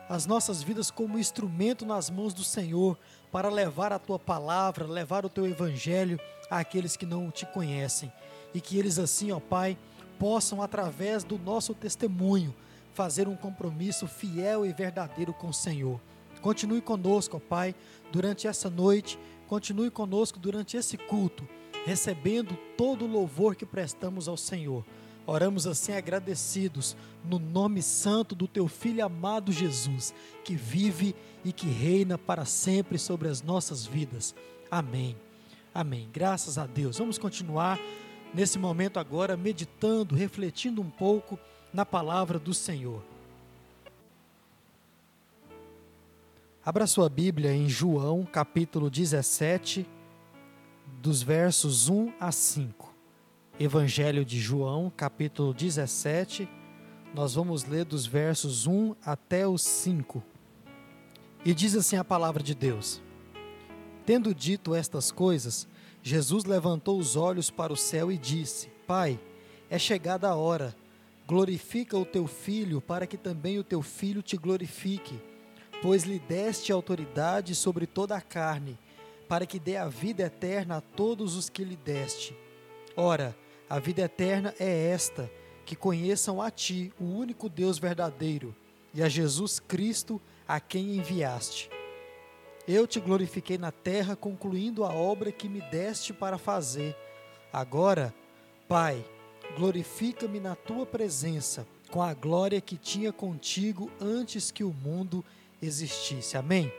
as 0.09 0.27
nossas 0.27 0.63
vidas 0.63 0.91
como 0.91 1.19
instrumento 1.19 1.87
nas 1.87 2.11
mãos 2.11 2.35
do 2.35 2.45
Senhor 2.45 2.99
para 3.33 3.49
levar 3.49 3.93
a 3.93 3.99
tua 3.99 4.19
palavra, 4.19 4.87
levar 4.87 5.25
o 5.25 5.31
teu 5.31 5.47
evangelho 5.47 6.21
àqueles 6.51 6.97
que 6.97 7.07
não 7.07 7.31
te 7.31 7.47
conhecem. 7.47 8.13
E 8.53 8.61
que 8.61 8.79
eles 8.79 8.99
assim, 8.99 9.33
ó 9.33 9.41
Pai, 9.41 9.77
possam 10.19 10.63
através 10.63 11.25
do 11.25 11.39
nosso 11.39 11.75
testemunho 11.75 12.55
fazer 12.93 13.27
um 13.27 13.37
compromisso 13.37 14.07
fiel 14.07 14.65
e 14.65 14.73
verdadeiro 14.73 15.33
com 15.33 15.49
o 15.49 15.55
Senhor. 15.55 16.01
Continue 16.41 16.81
conosco, 16.81 17.39
ó 17.39 17.41
Pai, 17.41 17.75
durante 18.13 18.47
essa 18.47 18.71
noite, 18.71 19.19
continue 19.49 19.91
conosco 19.91 20.39
durante 20.39 20.77
esse 20.77 20.97
culto, 20.97 21.49
recebendo 21.85 22.57
todo 22.77 23.05
o 23.05 23.09
louvor 23.09 23.57
que 23.57 23.67
prestamos 23.67 24.29
ao 24.29 24.37
Senhor. 24.37 24.85
Oramos 25.27 25.67
assim 25.67 25.93
agradecidos 25.93 26.97
no 27.25 27.39
nome 27.39 27.83
santo 27.83 28.35
do 28.35 28.47
teu 28.47 28.69
filho 28.69 29.05
amado 29.05 29.51
Jesus, 29.51 30.15
que 30.45 30.55
vive 30.55 31.15
e 31.45 31.53
que 31.53 31.67
reina 31.67 32.19
para 32.19 32.45
sempre 32.45 32.99
sobre 32.99 33.29
as 33.29 33.43
nossas 33.43 33.87
vidas. 33.87 34.35
Amém. 34.71 35.17
Amém. 35.75 36.09
Graças 36.13 36.59
a 36.59 36.67
Deus. 36.67 36.99
Vamos 36.99 37.17
continuar 37.17 37.81
nesse 38.35 38.59
momento 38.59 38.99
agora 38.99 39.37
meditando, 39.37 40.15
refletindo 40.15 40.83
um 40.83 40.91
pouco 40.91 41.39
na 41.73 41.87
palavra 41.87 42.39
do 42.39 42.53
Senhor. 42.53 43.03
Abra 46.65 46.87
sua 46.87 47.09
Bíblia 47.09 47.53
em 47.53 47.69
João, 47.69 48.25
capítulo 48.25 48.89
17, 48.89 49.87
dos 51.01 51.23
versos 51.23 51.89
1 51.89 52.13
a 52.19 52.33
5. 52.33 52.94
Evangelho 53.59 54.25
de 54.25 54.41
João, 54.41 54.93
capítulo 54.97 55.55
17, 55.55 56.49
nós 57.15 57.35
vamos 57.35 57.63
ler 57.63 57.85
dos 57.85 58.05
versos 58.05 58.67
1 58.67 58.97
até 59.07 59.47
os 59.47 59.63
5. 59.63 60.21
E 61.45 61.55
diz 61.55 61.77
assim 61.77 61.97
a 61.97 62.03
palavra 62.03 62.43
de 62.43 62.53
Deus: 62.53 63.01
Tendo 64.05 64.35
dito 64.35 64.75
estas 64.75 65.13
coisas, 65.13 65.69
Jesus 66.03 66.45
levantou 66.45 66.99
os 66.99 67.15
olhos 67.15 67.49
para 67.49 67.73
o 67.73 67.77
céu 67.77 68.11
e 68.11 68.19
disse: 68.19 68.71
Pai, 68.89 69.21
é 69.71 69.79
chegada 69.79 70.29
a 70.29 70.35
hora. 70.35 70.75
Glorifica 71.25 71.97
o 71.97 72.05
teu 72.05 72.27
filho, 72.27 72.81
para 72.81 73.07
que 73.07 73.17
também 73.17 73.57
o 73.57 73.65
teu 73.65 73.83
filho 73.83 74.21
te 74.21 74.37
glorifique, 74.37 75.17
pois 75.81 76.03
lhe 76.03 76.19
deste 76.19 76.73
autoridade 76.73 77.55
sobre 77.55 77.87
toda 77.87 78.17
a 78.17 78.21
carne, 78.21 78.77
para 79.29 79.47
que 79.47 79.61
dê 79.61 79.77
a 79.77 79.87
vida 79.87 80.25
eterna 80.25 80.79
a 80.79 80.81
todos 80.81 81.37
os 81.37 81.49
que 81.49 81.63
lhe 81.63 81.77
deste. 81.77 82.37
Ora, 82.97 83.35
a 83.69 83.79
vida 83.79 84.03
eterna 84.03 84.55
é 84.59 84.89
esta: 84.89 85.31
que 85.65 85.75
conheçam 85.75 86.41
a 86.41 86.51
ti, 86.51 86.93
o 87.01 87.05
único 87.05 87.49
Deus 87.49 87.79
verdadeiro, 87.79 88.55
e 88.93 89.03
a 89.03 89.09
Jesus 89.09 89.59
Cristo, 89.59 90.21
a 90.47 90.61
quem 90.61 90.97
enviaste. 90.97 91.71
Eu 92.67 92.87
te 92.87 92.99
glorifiquei 92.99 93.59
na 93.59 93.71
terra, 93.71 94.17
concluindo 94.17 94.85
a 94.85 94.93
obra 94.93 95.31
que 95.31 95.49
me 95.49 95.61
deste 95.61 96.13
para 96.13 96.39
fazer. 96.39 96.97
Agora, 97.53 98.15
Pai, 98.67 99.05
glorifica-me 99.57 100.41
na 100.41 100.57
tua 100.57 100.87
presença, 100.87 101.67
com 101.91 102.03
a 102.03 102.15
glória 102.15 102.61
que 102.61 102.77
tinha 102.77 103.13
contigo 103.13 103.91
antes 104.01 104.51
que 104.51 104.65
o 104.65 104.73
mundo 104.73 105.23
existisse. 105.61 106.37
Amém? 106.37 106.73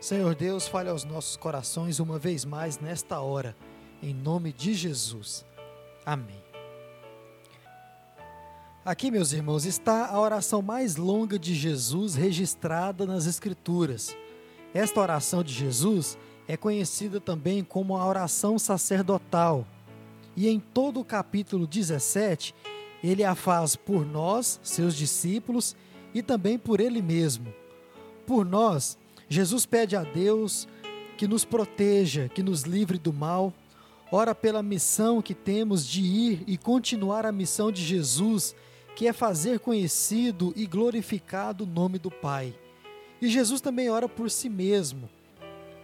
Senhor 0.00 0.34
Deus, 0.34 0.68
fale 0.68 0.88
aos 0.88 1.04
nossos 1.04 1.36
corações 1.36 1.98
uma 1.98 2.18
vez 2.18 2.44
mais 2.44 2.78
nesta 2.78 3.20
hora, 3.20 3.56
em 4.02 4.14
nome 4.14 4.52
de 4.52 4.74
Jesus. 4.74 5.44
Amém. 6.04 6.40
Aqui, 8.84 9.10
meus 9.10 9.32
irmãos, 9.32 9.66
está 9.66 10.06
a 10.06 10.18
oração 10.18 10.62
mais 10.62 10.96
longa 10.96 11.38
de 11.38 11.54
Jesus 11.54 12.14
registrada 12.14 13.04
nas 13.04 13.26
Escrituras. 13.26 14.16
Esta 14.72 15.00
oração 15.00 15.42
de 15.44 15.52
Jesus 15.52 16.16
é 16.48 16.56
conhecida 16.56 17.20
também 17.20 17.62
como 17.62 17.96
a 17.96 18.06
oração 18.06 18.58
sacerdotal. 18.58 19.66
E 20.36 20.48
em 20.48 20.58
todo 20.58 21.00
o 21.00 21.04
capítulo 21.04 21.66
17, 21.66 22.54
ele 23.04 23.22
a 23.22 23.34
faz 23.34 23.76
por 23.76 24.06
nós, 24.06 24.58
seus 24.62 24.96
discípulos, 24.96 25.76
e 26.14 26.22
também 26.22 26.58
por 26.58 26.80
ele 26.80 27.02
mesmo. 27.02 27.52
Por 28.26 28.44
nós, 28.44 28.96
Jesus 29.28 29.66
pede 29.66 29.94
a 29.94 30.02
Deus 30.02 30.66
que 31.16 31.28
nos 31.28 31.44
proteja, 31.44 32.28
que 32.28 32.42
nos 32.42 32.62
livre 32.62 32.98
do 32.98 33.12
mal. 33.12 33.52
Ora 34.12 34.34
pela 34.34 34.62
missão 34.62 35.22
que 35.22 35.34
temos 35.34 35.86
de 35.86 36.02
ir 36.02 36.44
e 36.46 36.56
continuar 36.56 37.24
a 37.24 37.30
missão 37.30 37.70
de 37.70 37.82
Jesus, 37.82 38.54
que 38.96 39.06
é 39.06 39.12
fazer 39.12 39.60
conhecido 39.60 40.52
e 40.56 40.66
glorificado 40.66 41.64
o 41.64 41.66
nome 41.66 41.98
do 41.98 42.10
Pai. 42.10 42.54
E 43.22 43.28
Jesus 43.28 43.60
também 43.60 43.88
ora 43.88 44.08
por 44.08 44.30
si 44.30 44.48
mesmo. 44.48 45.08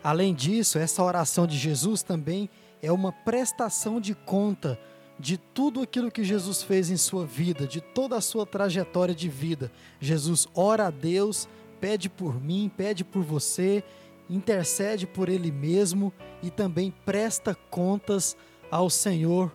Além 0.02 0.34
disso, 0.34 0.78
essa 0.78 1.02
oração 1.02 1.46
de 1.46 1.56
Jesus 1.56 2.02
também 2.02 2.50
é 2.82 2.90
uma 2.90 3.12
prestação 3.12 4.00
de 4.00 4.14
conta 4.14 4.78
de 5.18 5.36
tudo 5.36 5.80
aquilo 5.80 6.10
que 6.10 6.24
Jesus 6.24 6.62
fez 6.62 6.90
em 6.90 6.96
sua 6.96 7.24
vida, 7.24 7.66
de 7.66 7.80
toda 7.80 8.16
a 8.16 8.20
sua 8.20 8.44
trajetória 8.44 9.14
de 9.14 9.28
vida. 9.28 9.70
Jesus 10.00 10.46
ora 10.54 10.88
a 10.88 10.90
Deus, 10.90 11.48
pede 11.80 12.08
por 12.08 12.40
mim, 12.40 12.70
pede 12.76 13.04
por 13.04 13.22
você, 13.22 13.82
intercede 14.28 15.06
por 15.06 15.28
ele 15.28 15.50
mesmo 15.50 16.12
e 16.42 16.50
também 16.50 16.92
presta 17.04 17.54
contas 17.70 18.36
ao 18.70 18.90
Senhor. 18.90 19.54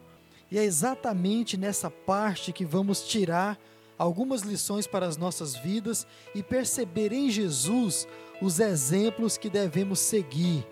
E 0.50 0.58
é 0.58 0.64
exatamente 0.64 1.58
nessa 1.58 1.90
parte 1.90 2.52
que 2.52 2.66
vamos 2.66 3.08
tirar 3.08 3.60
algumas 3.98 4.42
lições 4.42 4.88
para 4.88 5.06
as 5.06 5.16
nossas 5.16 5.56
vidas 5.56 6.08
e 6.34 6.42
perceber 6.42 7.14
em 7.14 7.30
Jesus 7.30 8.08
os 8.42 8.60
exemplos 8.60 9.38
que 9.38 9.50
devemos 9.50 10.00
seguir. 10.00 10.68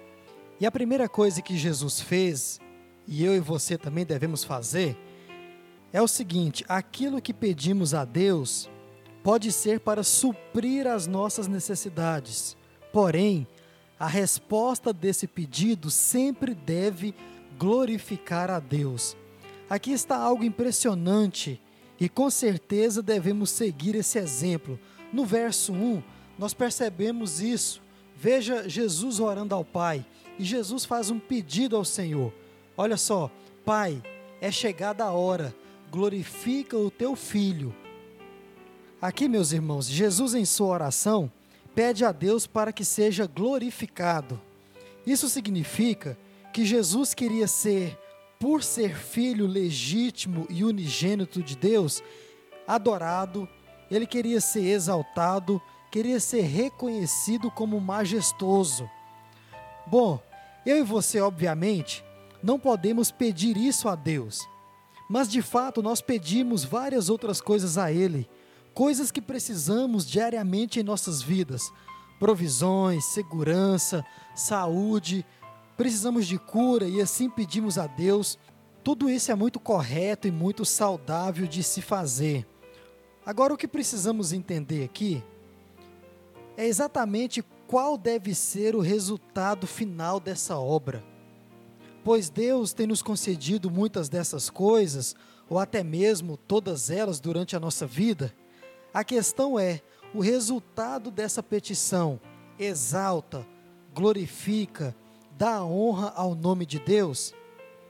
E 0.60 0.66
a 0.66 0.72
primeira 0.72 1.08
coisa 1.08 1.42
que 1.42 1.56
Jesus 1.56 2.02
fez, 2.02 2.60
e 3.08 3.24
eu 3.24 3.36
e 3.36 3.40
você 3.40 3.78
também 3.78 4.06
devemos 4.06 4.44
fazer, 4.44 4.98
é 5.94 6.02
o 6.02 6.08
seguinte: 6.08 6.66
aquilo 6.68 7.22
que 7.22 7.34
pedimos 7.34 7.94
a 7.94 8.04
Deus 8.04 8.70
pode 9.24 9.52
ser 9.52 9.80
para 9.80 10.04
suprir 10.04 10.88
as 10.88 11.08
nossas 11.08 11.48
necessidades, 11.48 12.58
porém, 12.92 13.48
a 14.00 14.08
resposta 14.08 14.94
desse 14.94 15.28
pedido 15.28 15.92
sempre 15.92 16.56
deve 16.56 17.14
glorificar 17.58 18.50
a 18.50 18.60
Deus. 18.60 19.18
Aqui 19.70 19.92
está 19.92 20.18
algo 20.18 20.46
impressionante 20.46 21.62
e 22.00 22.08
com 22.08 22.30
certeza 22.30 23.04
devemos 23.04 23.50
seguir 23.50 23.96
esse 23.96 24.18
exemplo. 24.18 24.80
No 25.12 25.26
verso 25.26 25.74
1, 25.74 26.02
nós 26.38 26.54
percebemos 26.54 27.42
isso. 27.42 27.82
Veja 28.16 28.68
Jesus 28.70 29.20
orando 29.20 29.54
ao 29.54 29.66
Pai 29.66 30.06
e 30.38 30.46
Jesus 30.46 30.86
faz 30.86 31.10
um 31.10 31.20
pedido 31.20 31.76
ao 31.76 31.84
Senhor. 31.84 32.34
Olha 32.78 32.96
só, 32.96 33.30
Pai, 33.66 34.02
é 34.40 34.50
chegada 34.50 35.04
a 35.04 35.12
hora, 35.12 35.54
glorifica 35.92 36.78
o 36.78 36.90
teu 36.90 37.18
filho. 37.18 37.76
Aqui, 39.02 39.28
meus 39.28 39.52
irmãos, 39.52 39.88
Jesus 39.88 40.34
em 40.34 40.46
sua 40.46 40.68
oração 40.68 41.30
pede 41.80 42.04
a 42.04 42.12
Deus 42.12 42.46
para 42.46 42.74
que 42.74 42.84
seja 42.84 43.26
glorificado. 43.26 44.38
Isso 45.08 45.30
significa 45.30 46.18
que 46.52 46.66
Jesus 46.66 47.14
queria 47.14 47.48
ser, 47.48 47.98
por 48.38 48.62
ser 48.62 48.98
filho 48.98 49.48
legítimo 49.48 50.46
e 50.50 50.66
unigênito 50.66 51.42
de 51.42 51.56
Deus, 51.56 52.04
adorado, 52.68 53.48
ele 53.90 54.06
queria 54.06 54.42
ser 54.42 54.66
exaltado, 54.66 55.62
queria 55.90 56.20
ser 56.20 56.42
reconhecido 56.42 57.50
como 57.50 57.80
majestoso. 57.80 58.90
Bom, 59.88 60.22
eu 60.66 60.80
e 60.80 60.84
você, 60.84 61.22
obviamente, 61.22 62.04
não 62.44 62.60
podemos 62.60 63.10
pedir 63.10 63.56
isso 63.56 63.88
a 63.88 63.96
Deus, 63.96 64.46
mas 65.10 65.32
de 65.32 65.42
fato 65.42 65.82
nós 65.82 66.02
pedimos 66.02 66.66
várias 66.66 67.10
outras 67.10 67.40
coisas 67.40 67.78
a 67.78 67.90
Ele, 67.90 68.30
coisas 68.80 69.12
que 69.12 69.22
precisamos 69.22 70.06
diariamente 70.06 70.80
em 70.80 70.84
nossas 70.84 71.22
vidas: 71.22 71.70
provisões, 72.18 73.04
segurança, 73.04 74.06
saúde, 74.34 75.26
precisamos 75.76 76.26
de 76.26 76.40
cura 76.40 76.88
e 76.88 77.02
assim 77.02 77.30
pedimos 77.30 77.78
a 77.78 77.88
Deus. 77.88 78.40
Tudo 78.82 79.10
isso 79.10 79.34
é 79.34 79.36
muito 79.36 79.60
correto 79.60 80.30
e 80.30 80.32
muito 80.32 80.64
saudável 80.64 81.46
de 81.46 81.62
se 81.62 81.82
fazer. 81.82 82.48
Agora, 83.26 83.54
o 83.54 83.58
que 83.58 83.68
precisamos 83.68 84.32
entender 84.32 84.86
aqui 84.86 85.22
é 86.56 86.66
exatamente 86.66 87.44
qual 87.68 87.98
deve 87.98 88.34
ser 88.34 88.78
o 88.78 88.80
resultado 88.80 89.68
final 89.68 90.22
dessa 90.22 90.58
obra. 90.58 91.04
Pois 92.02 92.30
Deus 92.30 92.72
tem 92.72 92.88
nos 92.88 93.02
concedido 93.02 93.70
muitas 93.70 94.08
dessas 94.08 94.50
coisas, 94.50 95.18
ou 95.50 95.60
até 95.60 95.84
mesmo 95.84 96.38
todas 96.38 96.90
elas 96.90 97.20
durante 97.20 97.58
a 97.58 97.60
nossa 97.60 97.86
vida. 97.86 98.34
A 98.94 99.04
questão 99.04 99.60
é: 99.60 99.82
o 100.14 100.22
resultado 100.22 101.12
dessa 101.12 101.44
petição 101.44 102.20
exalta, 102.58 103.46
glorifica, 103.94 104.96
dá 105.38 105.64
honra 105.64 106.12
ao 106.16 106.36
nome 106.36 106.66
de 106.66 106.80
Deus? 106.80 107.34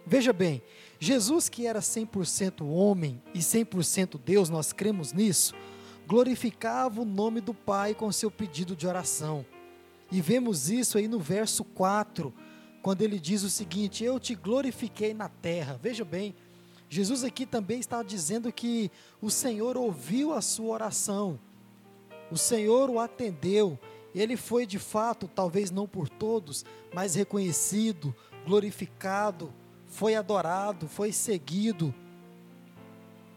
Veja 0.05 0.33
bem, 0.33 0.62
Jesus, 0.99 1.49
que 1.49 1.65
era 1.67 1.79
100% 1.79 2.65
homem 2.67 3.21
e 3.33 3.39
100% 3.39 4.19
Deus, 4.23 4.49
nós 4.49 4.73
cremos 4.73 5.13
nisso, 5.13 5.53
glorificava 6.07 7.01
o 7.01 7.05
nome 7.05 7.41
do 7.41 7.53
Pai 7.53 7.93
com 7.93 8.12
seu 8.12 8.31
pedido 8.31 8.75
de 8.75 8.88
oração. 8.88 9.45
E 10.12 10.19
vemos 10.19 10.69
isso 10.69 10.97
aí 10.97 11.07
no 11.07 11.19
verso 11.19 11.63
4, 11.63 12.33
quando 12.81 13.01
ele 13.03 13.19
diz 13.19 13.43
o 13.43 13.49
seguinte: 13.49 14.03
Eu 14.03 14.19
te 14.19 14.33
glorifiquei 14.33 15.13
na 15.13 15.29
terra. 15.29 15.79
Veja 15.81 16.03
bem, 16.03 16.35
Jesus 16.89 17.23
aqui 17.23 17.45
também 17.45 17.80
está 17.80 18.02
dizendo 18.02 18.52
que 18.52 18.91
o 19.21 19.30
Senhor 19.30 19.78
ouviu 19.78 20.34
a 20.34 20.41
sua 20.41 20.73
oração, 20.73 21.39
o 22.32 22.38
Senhor 22.38 22.89
o 22.89 22.99
atendeu, 22.99 23.78
ele 24.13 24.36
foi 24.36 24.65
de 24.65 24.80
fato, 24.80 25.28
talvez 25.28 25.69
não 25.69 25.88
por 25.88 26.10
todos, 26.10 26.65
mas 26.93 27.13
reconhecido, 27.13 28.15
glorificado, 28.45 29.54
foi 29.86 30.15
adorado, 30.15 30.88
foi 30.88 31.12
seguido. 31.12 31.93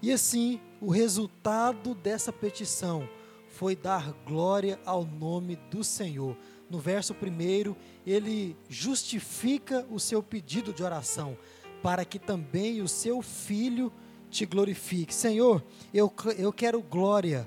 E 0.01 0.11
assim, 0.11 0.59
o 0.81 0.91
resultado 0.91 1.95
dessa 1.95 2.33
petição 2.33 3.09
foi 3.49 3.77
dar 3.77 4.12
glória 4.27 4.81
ao 4.85 5.05
nome 5.05 5.57
do 5.71 5.85
Senhor. 5.85 6.37
No 6.71 6.79
verso 6.79 7.12
1, 7.15 7.77
ele 8.07 8.57
justifica 8.69 9.87
o 9.91 10.01
seu 10.01 10.23
pedido 10.23 10.73
de 10.73 10.83
oração, 10.83 11.37
para 11.83 12.05
que 12.05 12.18
também 12.18 12.81
o 12.81 12.88
seu 12.88 13.21
filho 13.21 13.92
te 14.31 14.47
glorifique. 14.47 15.14
Senhor, 15.14 15.62
eu, 15.92 16.12
eu 16.38 16.53
quero 16.53 16.81
glória. 16.81 17.47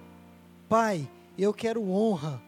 Pai, 0.67 1.09
eu 1.37 1.53
quero 1.53 1.89
honra. 1.89 2.41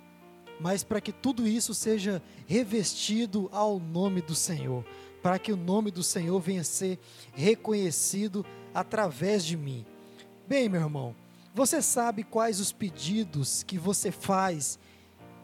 Mas 0.59 0.83
para 0.83 0.99
que 0.99 1.11
tudo 1.11 1.47
isso 1.47 1.73
seja 1.73 2.21
revestido 2.45 3.49
ao 3.51 3.79
nome 3.79 4.21
do 4.21 4.33
Senhor, 4.35 4.83
para 5.21 5.37
que 5.37 5.51
o 5.51 5.57
nome 5.57 5.91
do 5.91 6.01
Senhor 6.03 6.39
venha 6.39 6.63
ser 6.63 6.99
reconhecido 7.33 8.45
através 8.73 9.45
de 9.45 9.55
mim. 9.55 9.85
Bem, 10.47 10.67
meu 10.67 10.81
irmão, 10.81 11.15
você 11.53 11.81
sabe 11.81 12.23
quais 12.23 12.59
os 12.59 12.71
pedidos 12.71 13.63
que 13.63 13.77
você 13.77 14.11
faz 14.11 14.79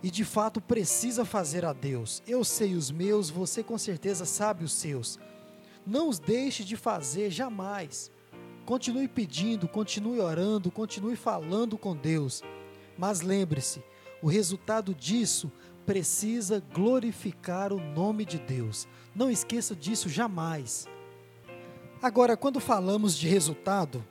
e 0.01 0.11
de 0.11 0.25
fato 0.25 0.59
precisa 0.59 1.23
fazer 1.25 1.63
a 1.63 1.73
Deus. 1.73 2.21
Eu 2.27 2.43
sei 2.43 2.75
os 2.75 2.91
meus, 2.91 3.29
você 3.29 3.63
com 3.63 3.77
certeza 3.77 4.25
sabe 4.25 4.63
os 4.63 4.73
seus. 4.73 5.17
Não 5.85 6.09
os 6.09 6.19
deixe 6.19 6.63
de 6.63 6.75
fazer 6.75 7.29
jamais. 7.29 8.11
Continue 8.65 9.07
pedindo, 9.07 9.67
continue 9.67 10.19
orando, 10.19 10.71
continue 10.71 11.15
falando 11.15 11.77
com 11.77 11.95
Deus. 11.95 12.41
Mas 12.97 13.21
lembre-se, 13.21 13.83
o 14.21 14.27
resultado 14.27 14.95
disso 14.95 15.51
precisa 15.85 16.63
glorificar 16.73 17.73
o 17.73 17.79
nome 17.79 18.23
de 18.23 18.39
Deus. 18.39 18.87
Não 19.13 19.29
esqueça 19.29 19.75
disso 19.75 20.07
jamais. 20.07 20.87
Agora, 22.01 22.37
quando 22.37 22.59
falamos 22.59 23.17
de 23.17 23.27
resultado, 23.27 24.05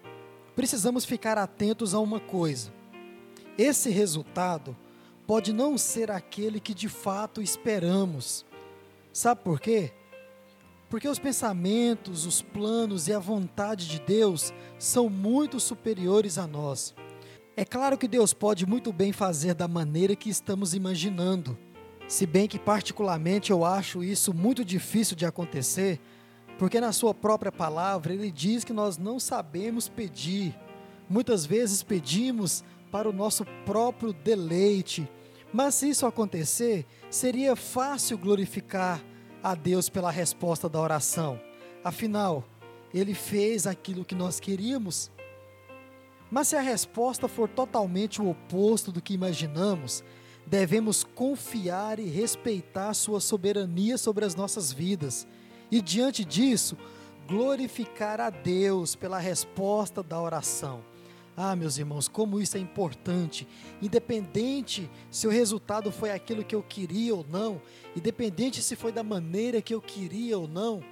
precisamos 0.54 1.04
ficar 1.04 1.38
atentos 1.38 1.94
a 1.94 1.98
uma 2.00 2.20
coisa. 2.20 2.72
Esse 3.56 3.90
resultado 3.90 4.76
pode 5.26 5.52
não 5.52 5.78
ser 5.78 6.10
aquele 6.10 6.60
que 6.60 6.74
de 6.74 6.88
fato 6.88 7.40
esperamos. 7.40 8.44
Sabe 9.12 9.42
por 9.42 9.60
quê? 9.60 9.92
Porque 10.92 11.08
os 11.08 11.18
pensamentos, 11.18 12.26
os 12.26 12.42
planos 12.42 13.08
e 13.08 13.14
a 13.14 13.18
vontade 13.18 13.88
de 13.88 13.98
Deus 13.98 14.52
são 14.78 15.08
muito 15.08 15.58
superiores 15.58 16.36
a 16.36 16.46
nós. 16.46 16.94
É 17.56 17.64
claro 17.64 17.96
que 17.96 18.06
Deus 18.06 18.34
pode 18.34 18.66
muito 18.66 18.92
bem 18.92 19.10
fazer 19.10 19.54
da 19.54 19.66
maneira 19.66 20.14
que 20.14 20.28
estamos 20.28 20.74
imaginando, 20.74 21.58
se 22.06 22.26
bem 22.26 22.46
que, 22.46 22.58
particularmente, 22.58 23.50
eu 23.50 23.64
acho 23.64 24.04
isso 24.04 24.34
muito 24.34 24.62
difícil 24.62 25.16
de 25.16 25.24
acontecer, 25.24 25.98
porque 26.58 26.78
na 26.78 26.92
Sua 26.92 27.14
própria 27.14 27.50
palavra 27.50 28.12
Ele 28.12 28.30
diz 28.30 28.62
que 28.62 28.74
nós 28.74 28.98
não 28.98 29.18
sabemos 29.18 29.88
pedir. 29.88 30.54
Muitas 31.08 31.46
vezes 31.46 31.82
pedimos 31.82 32.62
para 32.90 33.08
o 33.08 33.14
nosso 33.14 33.46
próprio 33.64 34.12
deleite. 34.12 35.08
Mas 35.54 35.74
se 35.74 35.88
isso 35.88 36.04
acontecer, 36.04 36.84
seria 37.08 37.56
fácil 37.56 38.18
glorificar 38.18 39.02
a 39.42 39.54
Deus 39.54 39.88
pela 39.88 40.10
resposta 40.10 40.68
da 40.68 40.80
oração. 40.80 41.40
Afinal, 41.82 42.44
Ele 42.94 43.14
fez 43.14 43.66
aquilo 43.66 44.04
que 44.04 44.14
nós 44.14 44.38
queríamos. 44.38 45.10
Mas 46.30 46.48
se 46.48 46.56
a 46.56 46.60
resposta 46.60 47.28
for 47.28 47.48
totalmente 47.48 48.22
o 48.22 48.30
oposto 48.30 48.92
do 48.92 49.02
que 49.02 49.12
imaginamos, 49.12 50.02
devemos 50.46 51.04
confiar 51.04 51.98
e 51.98 52.08
respeitar 52.08 52.94
Sua 52.94 53.20
soberania 53.20 53.98
sobre 53.98 54.24
as 54.24 54.34
nossas 54.34 54.72
vidas. 54.72 55.26
E 55.70 55.80
diante 55.82 56.24
disso, 56.24 56.76
glorificar 57.26 58.20
a 58.20 58.30
Deus 58.30 58.94
pela 58.94 59.18
resposta 59.18 60.02
da 60.02 60.20
oração. 60.20 60.91
Ah, 61.36 61.56
meus 61.56 61.78
irmãos, 61.78 62.08
como 62.08 62.40
isso 62.40 62.56
é 62.56 62.60
importante. 62.60 63.46
Independente 63.80 64.90
se 65.10 65.26
o 65.26 65.30
resultado 65.30 65.90
foi 65.90 66.10
aquilo 66.10 66.44
que 66.44 66.54
eu 66.54 66.62
queria 66.62 67.14
ou 67.14 67.24
não, 67.28 67.60
independente 67.96 68.62
se 68.62 68.76
foi 68.76 68.92
da 68.92 69.02
maneira 69.02 69.62
que 69.62 69.74
eu 69.74 69.80
queria 69.80 70.38
ou 70.38 70.46
não, 70.46 70.82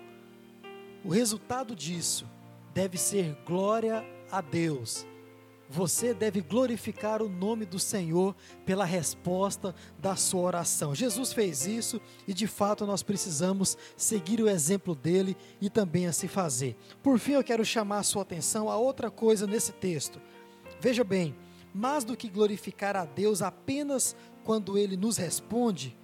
o 1.04 1.10
resultado 1.10 1.74
disso 1.74 2.26
deve 2.72 2.96
ser 2.96 3.36
glória 3.46 4.04
a 4.30 4.40
Deus. 4.40 5.06
Você 5.72 6.12
deve 6.12 6.40
glorificar 6.40 7.22
o 7.22 7.28
nome 7.28 7.64
do 7.64 7.78
Senhor 7.78 8.34
pela 8.66 8.84
resposta 8.84 9.72
da 10.00 10.16
sua 10.16 10.40
oração. 10.40 10.96
Jesus 10.96 11.32
fez 11.32 11.64
isso 11.64 12.00
e 12.26 12.34
de 12.34 12.48
fato 12.48 12.84
nós 12.84 13.04
precisamos 13.04 13.78
seguir 13.96 14.40
o 14.40 14.48
exemplo 14.48 14.96
dele 14.96 15.36
e 15.60 15.70
também 15.70 16.08
a 16.08 16.12
se 16.12 16.26
fazer. 16.26 16.76
Por 17.00 17.20
fim, 17.20 17.32
eu 17.32 17.44
quero 17.44 17.64
chamar 17.64 18.00
a 18.00 18.02
sua 18.02 18.22
atenção 18.22 18.68
a 18.68 18.76
outra 18.76 19.12
coisa 19.12 19.46
nesse 19.46 19.70
texto. 19.70 20.20
Veja 20.80 21.04
bem, 21.04 21.36
mais 21.72 22.02
do 22.02 22.16
que 22.16 22.28
glorificar 22.28 22.96
a 22.96 23.04
Deus 23.04 23.40
apenas 23.40 24.16
quando 24.42 24.76
ele 24.76 24.96
nos 24.96 25.16
responde, 25.16 25.96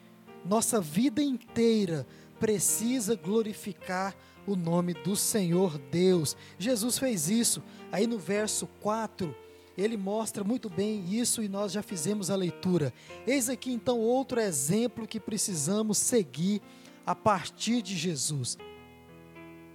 nossa 0.45 0.81
vida 0.81 1.21
inteira 1.21 2.07
precisa 2.39 3.17
glorificar 3.17 4.15
o 4.47 4.55
nome 4.55 4.95
do 4.95 5.17
Senhor 5.17 5.77
Deus. 5.91 6.37
Jesus 6.57 6.99
fez 6.99 7.29
isso. 7.29 7.61
Aí 7.91 8.07
no 8.07 8.17
verso 8.17 8.69
4, 8.81 9.35
ele 9.77 9.97
mostra 9.97 10.43
muito 10.43 10.71
bem 10.71 11.05
isso 11.09 11.43
e 11.43 11.49
nós 11.49 11.73
já 11.73 11.83
fizemos 11.83 12.31
a 12.31 12.37
leitura. 12.37 12.93
Eis 13.27 13.49
aqui 13.49 13.73
então 13.73 13.99
outro 13.99 14.41
exemplo 14.41 15.07
que 15.07 15.21
precisamos 15.21 15.99
seguir 15.99 16.63
a 17.05 17.15
partir 17.15 17.83
de 17.83 17.97
Jesus. 17.97 18.57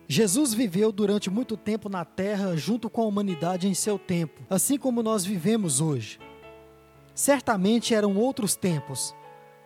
Jesus 0.08 0.54
viveu 0.54 0.92
durante 0.92 1.30
muito 1.30 1.56
tempo 1.56 1.88
na 1.88 2.04
terra 2.04 2.58
junto 2.58 2.90
com 2.90 3.02
a 3.02 3.06
humanidade 3.06 3.68
em 3.68 3.74
seu 3.74 3.98
tempo, 3.98 4.42
assim 4.50 4.78
como 4.78 5.02
nós 5.02 5.24
vivemos 5.24 5.80
hoje. 5.80 6.20
Certamente 7.16 7.94
eram 7.94 8.18
outros 8.18 8.56
tempos, 8.56 9.16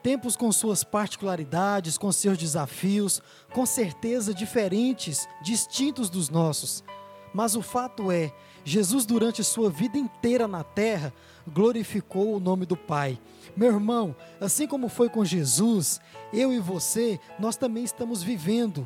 tempos 0.04 0.36
com 0.36 0.52
suas 0.52 0.84
particularidades, 0.84 1.98
com 1.98 2.12
seus 2.12 2.38
desafios, 2.38 3.24
com 3.54 3.66
certeza 3.66 4.36
diferentes, 4.36 5.28
distintos 5.42 6.12
dos 6.12 6.30
nossos. 6.30 6.84
Mas 7.34 7.56
o 7.56 7.62
fato 7.64 8.12
é, 8.12 8.32
Jesus, 8.66 9.06
durante 9.06 9.44
sua 9.46 9.70
vida 9.70 9.98
inteira 9.98 10.48
na 10.48 10.64
terra, 10.64 11.14
glorificou 11.48 12.36
o 12.36 12.40
nome 12.40 12.66
do 12.66 12.76
Pai. 12.76 13.18
Meu 13.56 13.70
irmão, 13.70 14.14
assim 14.42 14.68
como 14.68 14.90
foi 14.90 15.08
com 15.08 15.24
Jesus, 15.24 16.02
eu 16.34 16.52
e 16.52 16.60
você, 16.60 17.18
nós 17.40 17.56
também 17.56 17.86
estamos 17.86 18.22
vivendo 18.22 18.86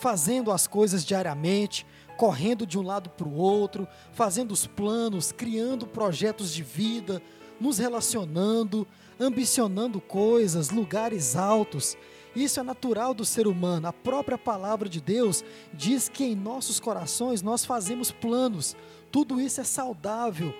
fazendo 0.00 0.50
as 0.50 0.66
coisas 0.66 1.04
diariamente, 1.04 1.86
correndo 2.16 2.66
de 2.66 2.78
um 2.78 2.82
lado 2.82 3.10
para 3.10 3.28
o 3.28 3.36
outro, 3.36 3.86
fazendo 4.12 4.50
os 4.50 4.66
planos, 4.66 5.30
criando 5.30 5.86
projetos 5.86 6.52
de 6.52 6.62
vida, 6.62 7.22
nos 7.60 7.76
relacionando, 7.76 8.86
ambicionando 9.18 10.00
coisas, 10.00 10.70
lugares 10.70 11.36
altos. 11.36 11.98
Isso 12.34 12.58
é 12.58 12.62
natural 12.62 13.12
do 13.12 13.26
ser 13.26 13.46
humano. 13.46 13.88
A 13.88 13.92
própria 13.92 14.38
palavra 14.38 14.88
de 14.88 15.00
Deus 15.00 15.44
diz 15.74 16.08
que 16.08 16.24
em 16.24 16.34
nossos 16.34 16.80
corações 16.80 17.42
nós 17.42 17.64
fazemos 17.66 18.10
planos. 18.10 18.74
Tudo 19.10 19.40
isso 19.40 19.60
é 19.60 19.64
saudável, 19.64 20.54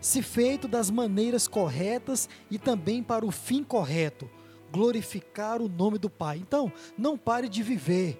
se 0.00 0.22
feito 0.22 0.68
das 0.68 0.90
maneiras 0.90 1.48
corretas 1.48 2.28
e 2.50 2.58
também 2.58 3.02
para 3.02 3.24
o 3.24 3.30
fim 3.30 3.62
correto 3.62 4.28
glorificar 4.72 5.60
o 5.60 5.68
nome 5.68 5.98
do 5.98 6.08
Pai. 6.08 6.38
Então, 6.38 6.72
não 6.96 7.18
pare 7.18 7.48
de 7.48 7.62
viver 7.62 8.18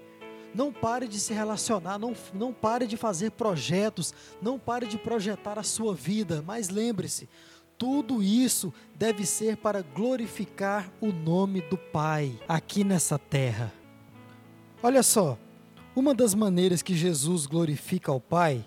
não 0.55 0.73
pare 0.73 1.07
de 1.07 1.18
se 1.18 1.33
relacionar, 1.33 1.99
não, 1.99 2.14
não 2.35 2.53
pare 2.53 2.87
de 2.87 2.96
fazer 2.96 3.31
projetos, 3.31 4.12
não 4.42 4.59
pare 4.59 4.87
de 4.87 4.99
projetar 4.99 5.59
a 5.59 5.62
sua 5.62 5.94
vida, 5.94 6.42
mas 6.46 6.68
lembre-se, 6.68 7.29
tudo 7.79 8.23
isso 8.23 8.75
deve 8.94 9.25
ser 9.25 9.57
para 9.57 9.83
glorificar 9.83 10.92
o 11.01 11.07
nome 11.07 11.62
do 11.62 11.79
Pai 11.79 12.38
aqui 12.46 12.85
nessa 12.85 13.18
terra. 13.18 13.73
Olha 14.83 15.03
só, 15.03 15.38
uma 15.94 16.14
das 16.14 16.35
maneiras 16.35 16.83
que 16.83 16.94
Jesus 16.94 17.46
glorifica 17.46 18.12
ao 18.12 18.20
Pai 18.20 18.64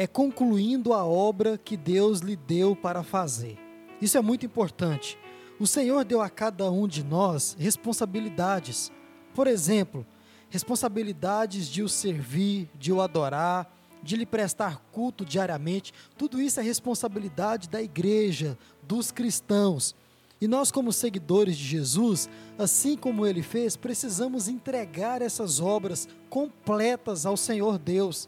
é 0.00 0.06
concluindo 0.06 0.94
a 0.94 1.04
obra 1.04 1.58
que 1.58 1.76
Deus 1.76 2.20
lhe 2.20 2.34
deu 2.34 2.74
para 2.74 3.02
fazer. 3.02 3.58
Isso 4.00 4.16
é 4.16 4.22
muito 4.22 4.46
importante. 4.46 5.18
O 5.58 5.66
Senhor 5.66 6.06
deu 6.06 6.22
a 6.22 6.30
cada 6.30 6.70
um 6.70 6.88
de 6.88 7.04
nós 7.04 7.54
responsabilidades. 7.58 8.90
Por 9.34 9.46
exemplo, 9.46 10.06
responsabilidades 10.48 11.68
de 11.68 11.82
o 11.82 11.88
servir, 11.88 12.70
de 12.78 12.90
o 12.90 13.02
adorar, 13.02 13.70
de 14.02 14.16
lhe 14.16 14.24
prestar 14.24 14.78
culto 14.90 15.22
diariamente, 15.22 15.92
tudo 16.16 16.40
isso 16.40 16.58
é 16.58 16.62
responsabilidade 16.62 17.68
da 17.68 17.82
igreja, 17.82 18.56
dos 18.82 19.10
cristãos. 19.10 19.94
E 20.40 20.48
nós, 20.48 20.72
como 20.72 20.94
seguidores 20.94 21.58
de 21.58 21.64
Jesus, 21.64 22.26
assim 22.58 22.96
como 22.96 23.26
ele 23.26 23.42
fez, 23.42 23.76
precisamos 23.76 24.48
entregar 24.48 25.20
essas 25.20 25.60
obras 25.60 26.08
completas 26.30 27.26
ao 27.26 27.36
Senhor 27.36 27.78
Deus. 27.78 28.26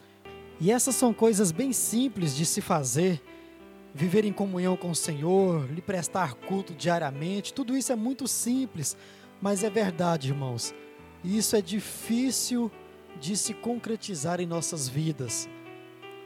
E 0.60 0.70
essas 0.70 0.94
são 0.94 1.12
coisas 1.12 1.50
bem 1.52 1.72
simples 1.72 2.34
de 2.36 2.46
se 2.46 2.60
fazer. 2.60 3.22
Viver 3.94 4.24
em 4.24 4.32
comunhão 4.32 4.76
com 4.76 4.90
o 4.90 4.96
Senhor, 4.96 5.70
lhe 5.70 5.82
prestar 5.82 6.34
culto 6.34 6.72
diariamente, 6.72 7.52
tudo 7.52 7.76
isso 7.76 7.92
é 7.92 7.96
muito 7.96 8.26
simples, 8.26 8.96
mas 9.40 9.62
é 9.62 9.68
verdade, 9.68 10.28
irmãos. 10.28 10.74
Isso 11.22 11.54
é 11.56 11.60
difícil 11.60 12.70
de 13.20 13.36
se 13.36 13.52
concretizar 13.52 14.40
em 14.40 14.46
nossas 14.46 14.88
vidas. 14.88 15.48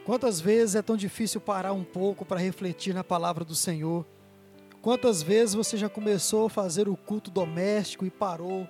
Quantas 0.04 0.40
vezes 0.40 0.76
é 0.76 0.82
tão 0.82 0.96
difícil 0.96 1.40
parar 1.40 1.72
um 1.72 1.82
pouco 1.82 2.24
para 2.24 2.38
refletir 2.38 2.94
na 2.94 3.02
palavra 3.02 3.44
do 3.44 3.56
Senhor? 3.56 4.06
Quantas 4.80 5.20
vezes 5.20 5.52
você 5.52 5.76
já 5.76 5.88
começou 5.88 6.46
a 6.46 6.50
fazer 6.50 6.88
o 6.88 6.96
culto 6.96 7.28
doméstico 7.28 8.06
e 8.06 8.10
parou? 8.10 8.68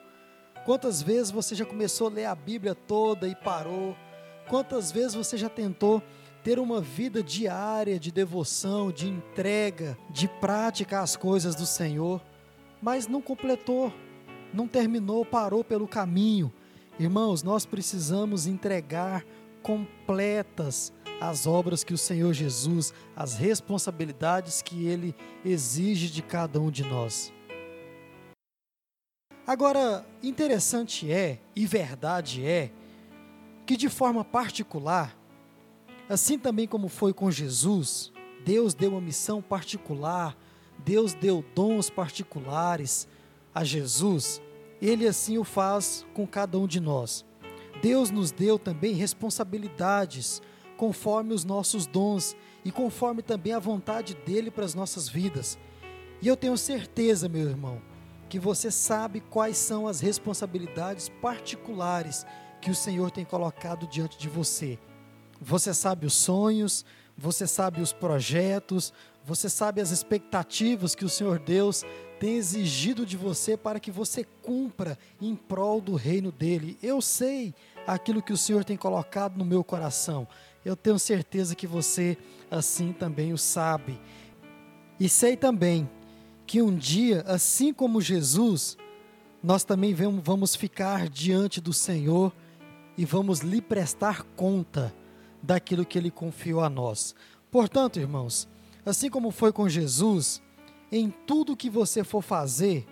Quantas 0.64 1.02
vezes 1.02 1.30
você 1.30 1.54
já 1.54 1.66
começou 1.66 2.06
a 2.06 2.10
ler 2.10 2.24
a 2.24 2.34
Bíblia 2.34 2.74
toda 2.74 3.28
e 3.28 3.34
parou? 3.34 3.94
Quantas 4.48 4.92
vezes 4.92 5.14
você 5.14 5.36
já 5.36 5.48
tentou 5.48 6.02
ter 6.42 6.58
uma 6.58 6.80
vida 6.80 7.22
diária 7.22 7.98
de 7.98 8.12
devoção, 8.12 8.92
de 8.92 9.08
entrega, 9.08 9.98
de 10.10 10.28
prática 10.28 11.00
às 11.00 11.16
coisas 11.16 11.54
do 11.54 11.66
Senhor, 11.66 12.22
mas 12.80 13.06
não 13.06 13.20
completou? 13.20 13.92
não 14.56 14.66
terminou, 14.66 15.24
parou 15.24 15.62
pelo 15.62 15.86
caminho. 15.86 16.52
Irmãos, 16.98 17.42
nós 17.42 17.66
precisamos 17.66 18.46
entregar 18.46 19.24
completas 19.62 20.92
as 21.20 21.46
obras 21.46 21.84
que 21.84 21.94
o 21.94 21.98
Senhor 21.98 22.32
Jesus, 22.32 22.92
as 23.14 23.36
responsabilidades 23.36 24.62
que 24.62 24.86
Ele 24.86 25.14
exige 25.44 26.08
de 26.08 26.22
cada 26.22 26.60
um 26.60 26.70
de 26.70 26.84
nós. 26.84 27.32
Agora, 29.46 30.04
interessante 30.22 31.10
é, 31.10 31.38
e 31.54 31.66
verdade 31.66 32.44
é, 32.44 32.70
que 33.66 33.76
de 33.76 33.88
forma 33.88 34.24
particular, 34.24 35.16
assim 36.08 36.38
também 36.38 36.68
como 36.68 36.88
foi 36.88 37.12
com 37.12 37.30
Jesus, 37.30 38.12
Deus 38.44 38.72
deu 38.74 38.92
uma 38.92 39.00
missão 39.00 39.42
particular, 39.42 40.36
Deus 40.78 41.14
deu 41.14 41.44
dons 41.54 41.90
particulares 41.90 43.08
a 43.52 43.64
Jesus, 43.64 44.40
ele 44.80 45.08
assim 45.08 45.36
o 45.36 45.42
faz 45.42 46.06
com 46.14 46.26
cada 46.26 46.56
um 46.58 46.66
de 46.66 46.78
nós. 46.78 47.24
Deus 47.82 48.10
nos 48.10 48.30
deu 48.30 48.58
também 48.58 48.94
responsabilidades, 48.94 50.40
conforme 50.76 51.34
os 51.34 51.44
nossos 51.44 51.86
dons 51.86 52.36
e 52.64 52.70
conforme 52.70 53.22
também 53.22 53.52
a 53.52 53.58
vontade 53.58 54.14
dele 54.14 54.50
para 54.50 54.64
as 54.64 54.74
nossas 54.74 55.08
vidas. 55.08 55.58
E 56.22 56.28
eu 56.28 56.36
tenho 56.36 56.56
certeza, 56.56 57.28
meu 57.28 57.48
irmão, 57.48 57.80
que 58.28 58.38
você 58.38 58.70
sabe 58.70 59.20
quais 59.20 59.56
são 59.56 59.88
as 59.88 60.00
responsabilidades 60.00 61.08
particulares 61.08 62.24
que 62.66 62.70
o 62.72 62.74
Senhor 62.74 63.12
tem 63.12 63.24
colocado 63.24 63.86
diante 63.86 64.18
de 64.18 64.28
você. 64.28 64.76
Você 65.40 65.72
sabe 65.72 66.04
os 66.04 66.14
sonhos, 66.14 66.84
você 67.16 67.46
sabe 67.46 67.80
os 67.80 67.92
projetos, 67.92 68.92
você 69.24 69.48
sabe 69.48 69.80
as 69.80 69.92
expectativas 69.92 70.92
que 70.92 71.04
o 71.04 71.08
Senhor 71.08 71.38
Deus 71.38 71.84
tem 72.18 72.34
exigido 72.34 73.06
de 73.06 73.16
você 73.16 73.56
para 73.56 73.78
que 73.78 73.92
você 73.92 74.26
cumpra 74.42 74.98
em 75.22 75.36
prol 75.36 75.80
do 75.80 75.94
reino 75.94 76.32
dele. 76.32 76.76
Eu 76.82 77.00
sei 77.00 77.54
aquilo 77.86 78.20
que 78.20 78.32
o 78.32 78.36
Senhor 78.36 78.64
tem 78.64 78.76
colocado 78.76 79.38
no 79.38 79.44
meu 79.44 79.62
coração. 79.62 80.26
Eu 80.64 80.74
tenho 80.74 80.98
certeza 80.98 81.54
que 81.54 81.68
você 81.68 82.18
assim 82.50 82.92
também 82.92 83.32
o 83.32 83.38
sabe. 83.38 83.96
E 84.98 85.08
sei 85.08 85.36
também 85.36 85.88
que 86.44 86.60
um 86.60 86.74
dia, 86.74 87.22
assim 87.28 87.72
como 87.72 88.00
Jesus, 88.00 88.76
nós 89.40 89.62
também 89.62 89.94
vamos 89.94 90.56
ficar 90.56 91.08
diante 91.08 91.60
do 91.60 91.72
Senhor 91.72 92.32
e 92.96 93.04
vamos 93.04 93.40
lhe 93.40 93.60
prestar 93.60 94.22
conta 94.36 94.94
daquilo 95.42 95.84
que 95.84 95.98
ele 95.98 96.10
confiou 96.10 96.60
a 96.60 96.68
nós. 96.68 97.14
Portanto, 97.50 97.98
irmãos, 97.98 98.48
assim 98.84 99.10
como 99.10 99.30
foi 99.30 99.52
com 99.52 99.68
Jesus, 99.68 100.42
em 100.90 101.10
tudo 101.10 101.56
que 101.56 101.68
você 101.68 102.02
for 102.02 102.22
fazer, 102.22 102.86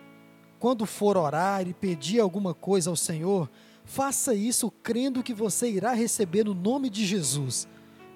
quando 0.58 0.86
for 0.86 1.16
orar 1.16 1.66
e 1.66 1.74
pedir 1.74 2.20
alguma 2.20 2.54
coisa 2.54 2.90
ao 2.90 2.96
Senhor, 2.96 3.50
faça 3.84 4.34
isso 4.34 4.70
crendo 4.82 5.22
que 5.22 5.34
você 5.34 5.70
irá 5.70 5.92
receber 5.92 6.44
no 6.44 6.54
nome 6.54 6.88
de 6.88 7.04
Jesus. 7.04 7.68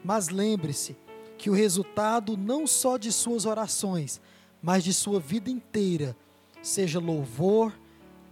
Mas 0.05 0.29
lembre-se 0.29 0.97
que 1.37 1.51
o 1.51 1.55
resultado 1.55 2.37
não 2.37 2.67
só 2.67 2.97
de 2.97 3.13
suas 3.13 3.45
orações, 3.45 4.21
mas 4.63 4.83
de 4.83 4.93
sua 4.93 5.21
vida 5.21 5.51
inteira, 5.51 6.17
seja 6.63 6.99
louvor, 6.99 7.73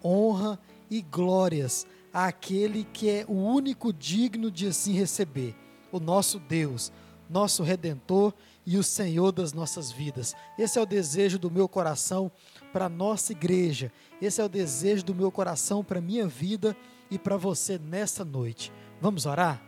honra 0.02 0.58
e 0.90 1.02
glórias 1.02 1.86
àquele 2.16 2.84
que 2.94 3.10
é 3.10 3.26
o 3.28 3.34
único 3.34 3.92
digno 3.92 4.50
de 4.50 4.68
assim 4.68 4.94
receber, 4.94 5.54
o 5.92 6.00
nosso 6.00 6.38
Deus, 6.38 6.90
nosso 7.28 7.62
Redentor 7.62 8.32
e 8.64 8.78
o 8.78 8.82
Senhor 8.82 9.32
das 9.32 9.52
nossas 9.52 9.92
vidas. 9.92 10.34
Esse 10.58 10.78
é 10.78 10.82
o 10.82 10.86
desejo 10.86 11.38
do 11.38 11.50
meu 11.50 11.68
coração 11.68 12.32
para 12.72 12.86
a 12.86 12.88
nossa 12.88 13.32
igreja, 13.32 13.92
esse 14.20 14.40
é 14.40 14.44
o 14.44 14.48
desejo 14.48 15.04
do 15.04 15.14
meu 15.14 15.30
coração 15.30 15.84
para 15.84 15.98
a 15.98 16.02
minha 16.02 16.26
vida 16.26 16.74
e 17.10 17.18
para 17.18 17.36
você 17.36 17.78
nessa 17.78 18.24
noite. 18.24 18.72
Vamos 18.98 19.26
orar? 19.26 19.62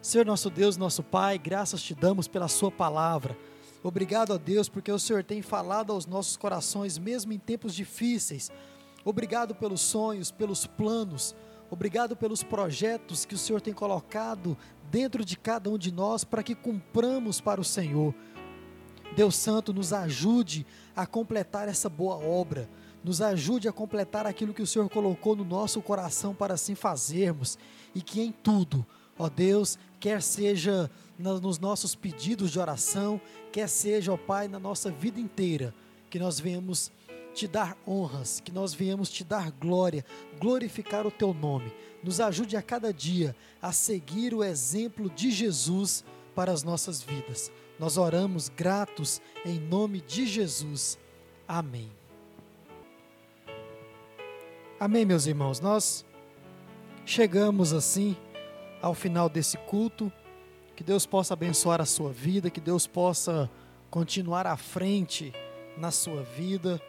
Senhor 0.00 0.24
nosso 0.24 0.48
Deus, 0.48 0.78
nosso 0.78 1.02
Pai, 1.02 1.36
graças 1.36 1.82
te 1.82 1.94
damos 1.94 2.26
pela 2.26 2.48
Sua 2.48 2.70
palavra. 2.70 3.36
Obrigado 3.82 4.32
a 4.32 4.38
Deus 4.38 4.70
porque 4.70 4.90
o 4.90 4.98
Senhor 4.98 5.22
tem 5.22 5.42
falado 5.42 5.92
aos 5.92 6.06
nossos 6.06 6.38
corações, 6.38 6.96
mesmo 6.96 7.30
em 7.34 7.38
tempos 7.38 7.74
difíceis. 7.74 8.50
Obrigado 9.04 9.54
pelos 9.54 9.82
sonhos, 9.82 10.30
pelos 10.30 10.66
planos. 10.66 11.34
Obrigado 11.70 12.16
pelos 12.16 12.42
projetos 12.42 13.24
que 13.24 13.34
o 13.34 13.38
Senhor 13.38 13.60
tem 13.60 13.72
colocado 13.72 14.58
dentro 14.90 15.24
de 15.24 15.36
cada 15.36 15.70
um 15.70 15.78
de 15.78 15.92
nós 15.92 16.24
para 16.24 16.42
que 16.42 16.54
cumpramos 16.54 17.40
para 17.40 17.60
o 17.60 17.64
Senhor. 17.64 18.12
Deus 19.14 19.36
Santo, 19.36 19.72
nos 19.72 19.92
ajude 19.92 20.66
a 20.94 21.06
completar 21.06 21.68
essa 21.68 21.88
boa 21.88 22.16
obra. 22.16 22.68
Nos 23.04 23.22
ajude 23.22 23.68
a 23.68 23.72
completar 23.72 24.26
aquilo 24.26 24.52
que 24.52 24.62
o 24.62 24.66
Senhor 24.66 24.88
colocou 24.90 25.34
no 25.36 25.44
nosso 25.44 25.80
coração 25.80 26.34
para 26.34 26.54
assim 26.54 26.74
fazermos. 26.74 27.56
E 27.94 28.02
que 28.02 28.20
em 28.20 28.32
tudo, 28.32 28.84
ó 29.18 29.28
Deus, 29.28 29.78
quer 29.98 30.22
seja 30.22 30.90
nos 31.18 31.58
nossos 31.58 31.94
pedidos 31.94 32.50
de 32.50 32.58
oração, 32.58 33.20
quer 33.52 33.68
seja, 33.68 34.12
ó 34.12 34.16
Pai, 34.16 34.48
na 34.48 34.58
nossa 34.58 34.90
vida 34.90 35.20
inteira, 35.20 35.74
que 36.08 36.18
nós 36.18 36.40
venhamos 36.40 36.90
te 37.34 37.46
dar 37.46 37.76
honras, 37.86 38.40
que 38.40 38.52
nós 38.52 38.74
venhamos 38.74 39.10
te 39.10 39.24
dar 39.24 39.50
glória, 39.50 40.04
glorificar 40.38 41.06
o 41.06 41.10
teu 41.10 41.32
nome. 41.32 41.72
Nos 42.02 42.20
ajude 42.20 42.56
a 42.56 42.62
cada 42.62 42.92
dia 42.92 43.34
a 43.60 43.72
seguir 43.72 44.34
o 44.34 44.42
exemplo 44.42 45.10
de 45.10 45.30
Jesus 45.30 46.04
para 46.34 46.52
as 46.52 46.62
nossas 46.62 47.02
vidas. 47.02 47.52
Nós 47.78 47.96
oramos 47.96 48.48
gratos 48.48 49.20
em 49.44 49.58
nome 49.58 50.00
de 50.00 50.26
Jesus. 50.26 50.98
Amém. 51.46 51.90
Amém, 54.78 55.04
meus 55.04 55.26
irmãos. 55.26 55.60
Nós 55.60 56.04
chegamos 57.04 57.72
assim 57.72 58.16
ao 58.80 58.94
final 58.94 59.28
desse 59.28 59.56
culto. 59.58 60.12
Que 60.74 60.82
Deus 60.82 61.04
possa 61.04 61.34
abençoar 61.34 61.80
a 61.80 61.84
sua 61.84 62.10
vida, 62.10 62.48
que 62.48 62.60
Deus 62.60 62.86
possa 62.86 63.50
continuar 63.90 64.46
à 64.46 64.56
frente 64.56 65.32
na 65.76 65.90
sua 65.90 66.22
vida, 66.22 66.80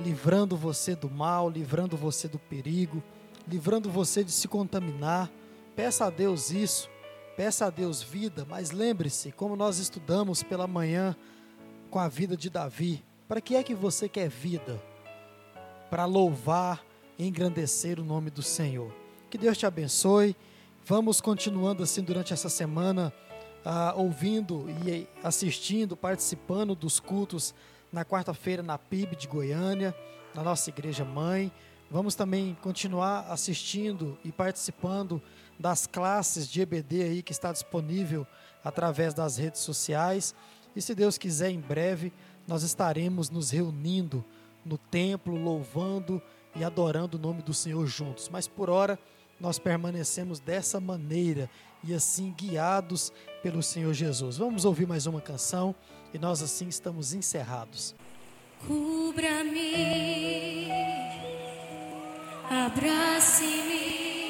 livrando 0.00 0.56
você 0.56 0.96
do 0.96 1.10
mal, 1.10 1.48
livrando 1.48 1.96
você 1.96 2.26
do 2.26 2.38
perigo, 2.38 3.02
livrando 3.46 3.90
você 3.90 4.24
de 4.24 4.32
se 4.32 4.48
contaminar. 4.48 5.30
Peça 5.76 6.06
a 6.06 6.10
Deus 6.10 6.50
isso, 6.50 6.88
peça 7.36 7.66
a 7.66 7.70
Deus 7.70 8.02
vida, 8.02 8.46
mas 8.48 8.70
lembre-se, 8.70 9.32
como 9.32 9.56
nós 9.56 9.78
estudamos 9.78 10.42
pela 10.42 10.66
manhã 10.66 11.14
com 11.90 11.98
a 11.98 12.08
vida 12.08 12.36
de 12.36 12.48
Davi, 12.48 13.04
para 13.28 13.40
que 13.40 13.54
é 13.54 13.62
que 13.62 13.74
você 13.74 14.08
quer 14.08 14.28
vida? 14.28 14.82
Para 15.88 16.04
louvar 16.04 16.84
e 17.18 17.26
engrandecer 17.26 17.98
o 18.00 18.04
nome 18.04 18.30
do 18.30 18.42
Senhor. 18.42 18.92
Que 19.28 19.38
Deus 19.38 19.58
te 19.58 19.66
abençoe. 19.66 20.36
Vamos 20.84 21.20
continuando 21.20 21.82
assim 21.82 22.02
durante 22.02 22.32
essa 22.32 22.48
semana, 22.48 23.12
ah, 23.64 23.94
ouvindo 23.96 24.66
e 24.84 25.06
assistindo, 25.22 25.96
participando 25.96 26.74
dos 26.74 26.98
cultos 26.98 27.54
na 27.92 28.04
quarta-feira 28.04 28.62
na 28.62 28.78
PIB 28.78 29.16
de 29.16 29.26
Goiânia, 29.26 29.94
na 30.34 30.42
nossa 30.42 30.70
igreja 30.70 31.04
mãe. 31.04 31.50
Vamos 31.90 32.14
também 32.14 32.56
continuar 32.62 33.26
assistindo 33.30 34.16
e 34.24 34.30
participando 34.30 35.20
das 35.58 35.86
classes 35.86 36.48
de 36.48 36.60
EBD 36.60 37.02
aí 37.02 37.22
que 37.22 37.32
está 37.32 37.52
disponível 37.52 38.26
através 38.64 39.12
das 39.12 39.36
redes 39.36 39.60
sociais. 39.60 40.34
E 40.74 40.80
se 40.80 40.94
Deus 40.94 41.18
quiser, 41.18 41.50
em 41.50 41.60
breve 41.60 42.12
nós 42.46 42.62
estaremos 42.62 43.30
nos 43.30 43.50
reunindo 43.50 44.24
no 44.64 44.76
templo, 44.76 45.36
louvando 45.36 46.22
e 46.54 46.64
adorando 46.64 47.16
o 47.16 47.20
nome 47.20 47.42
do 47.42 47.54
Senhor 47.54 47.86
juntos. 47.86 48.28
Mas 48.28 48.48
por 48.48 48.68
hora, 48.68 48.98
nós 49.38 49.58
permanecemos 49.58 50.38
dessa 50.38 50.80
maneira 50.80 51.48
e 51.82 51.94
assim 51.94 52.34
guiados 52.36 53.12
pelo 53.42 53.62
Senhor 53.62 53.94
Jesus. 53.94 54.36
Vamos 54.36 54.64
ouvir 54.64 54.86
mais 54.86 55.06
uma 55.06 55.20
canção 55.20 55.74
e 56.12 56.18
nós 56.18 56.42
assim 56.42 56.68
estamos 56.68 57.14
encerrados. 57.14 57.94
Cubra-me, 58.66 60.68
abrace-me, 62.50 64.28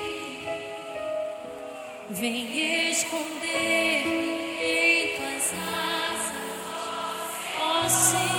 vem 2.11 2.91
esconder 2.91 4.07
em 4.63 5.17
tuas 5.17 5.53
asas, 5.53 6.37
ó 7.61 7.89
Senhor. 7.89 8.30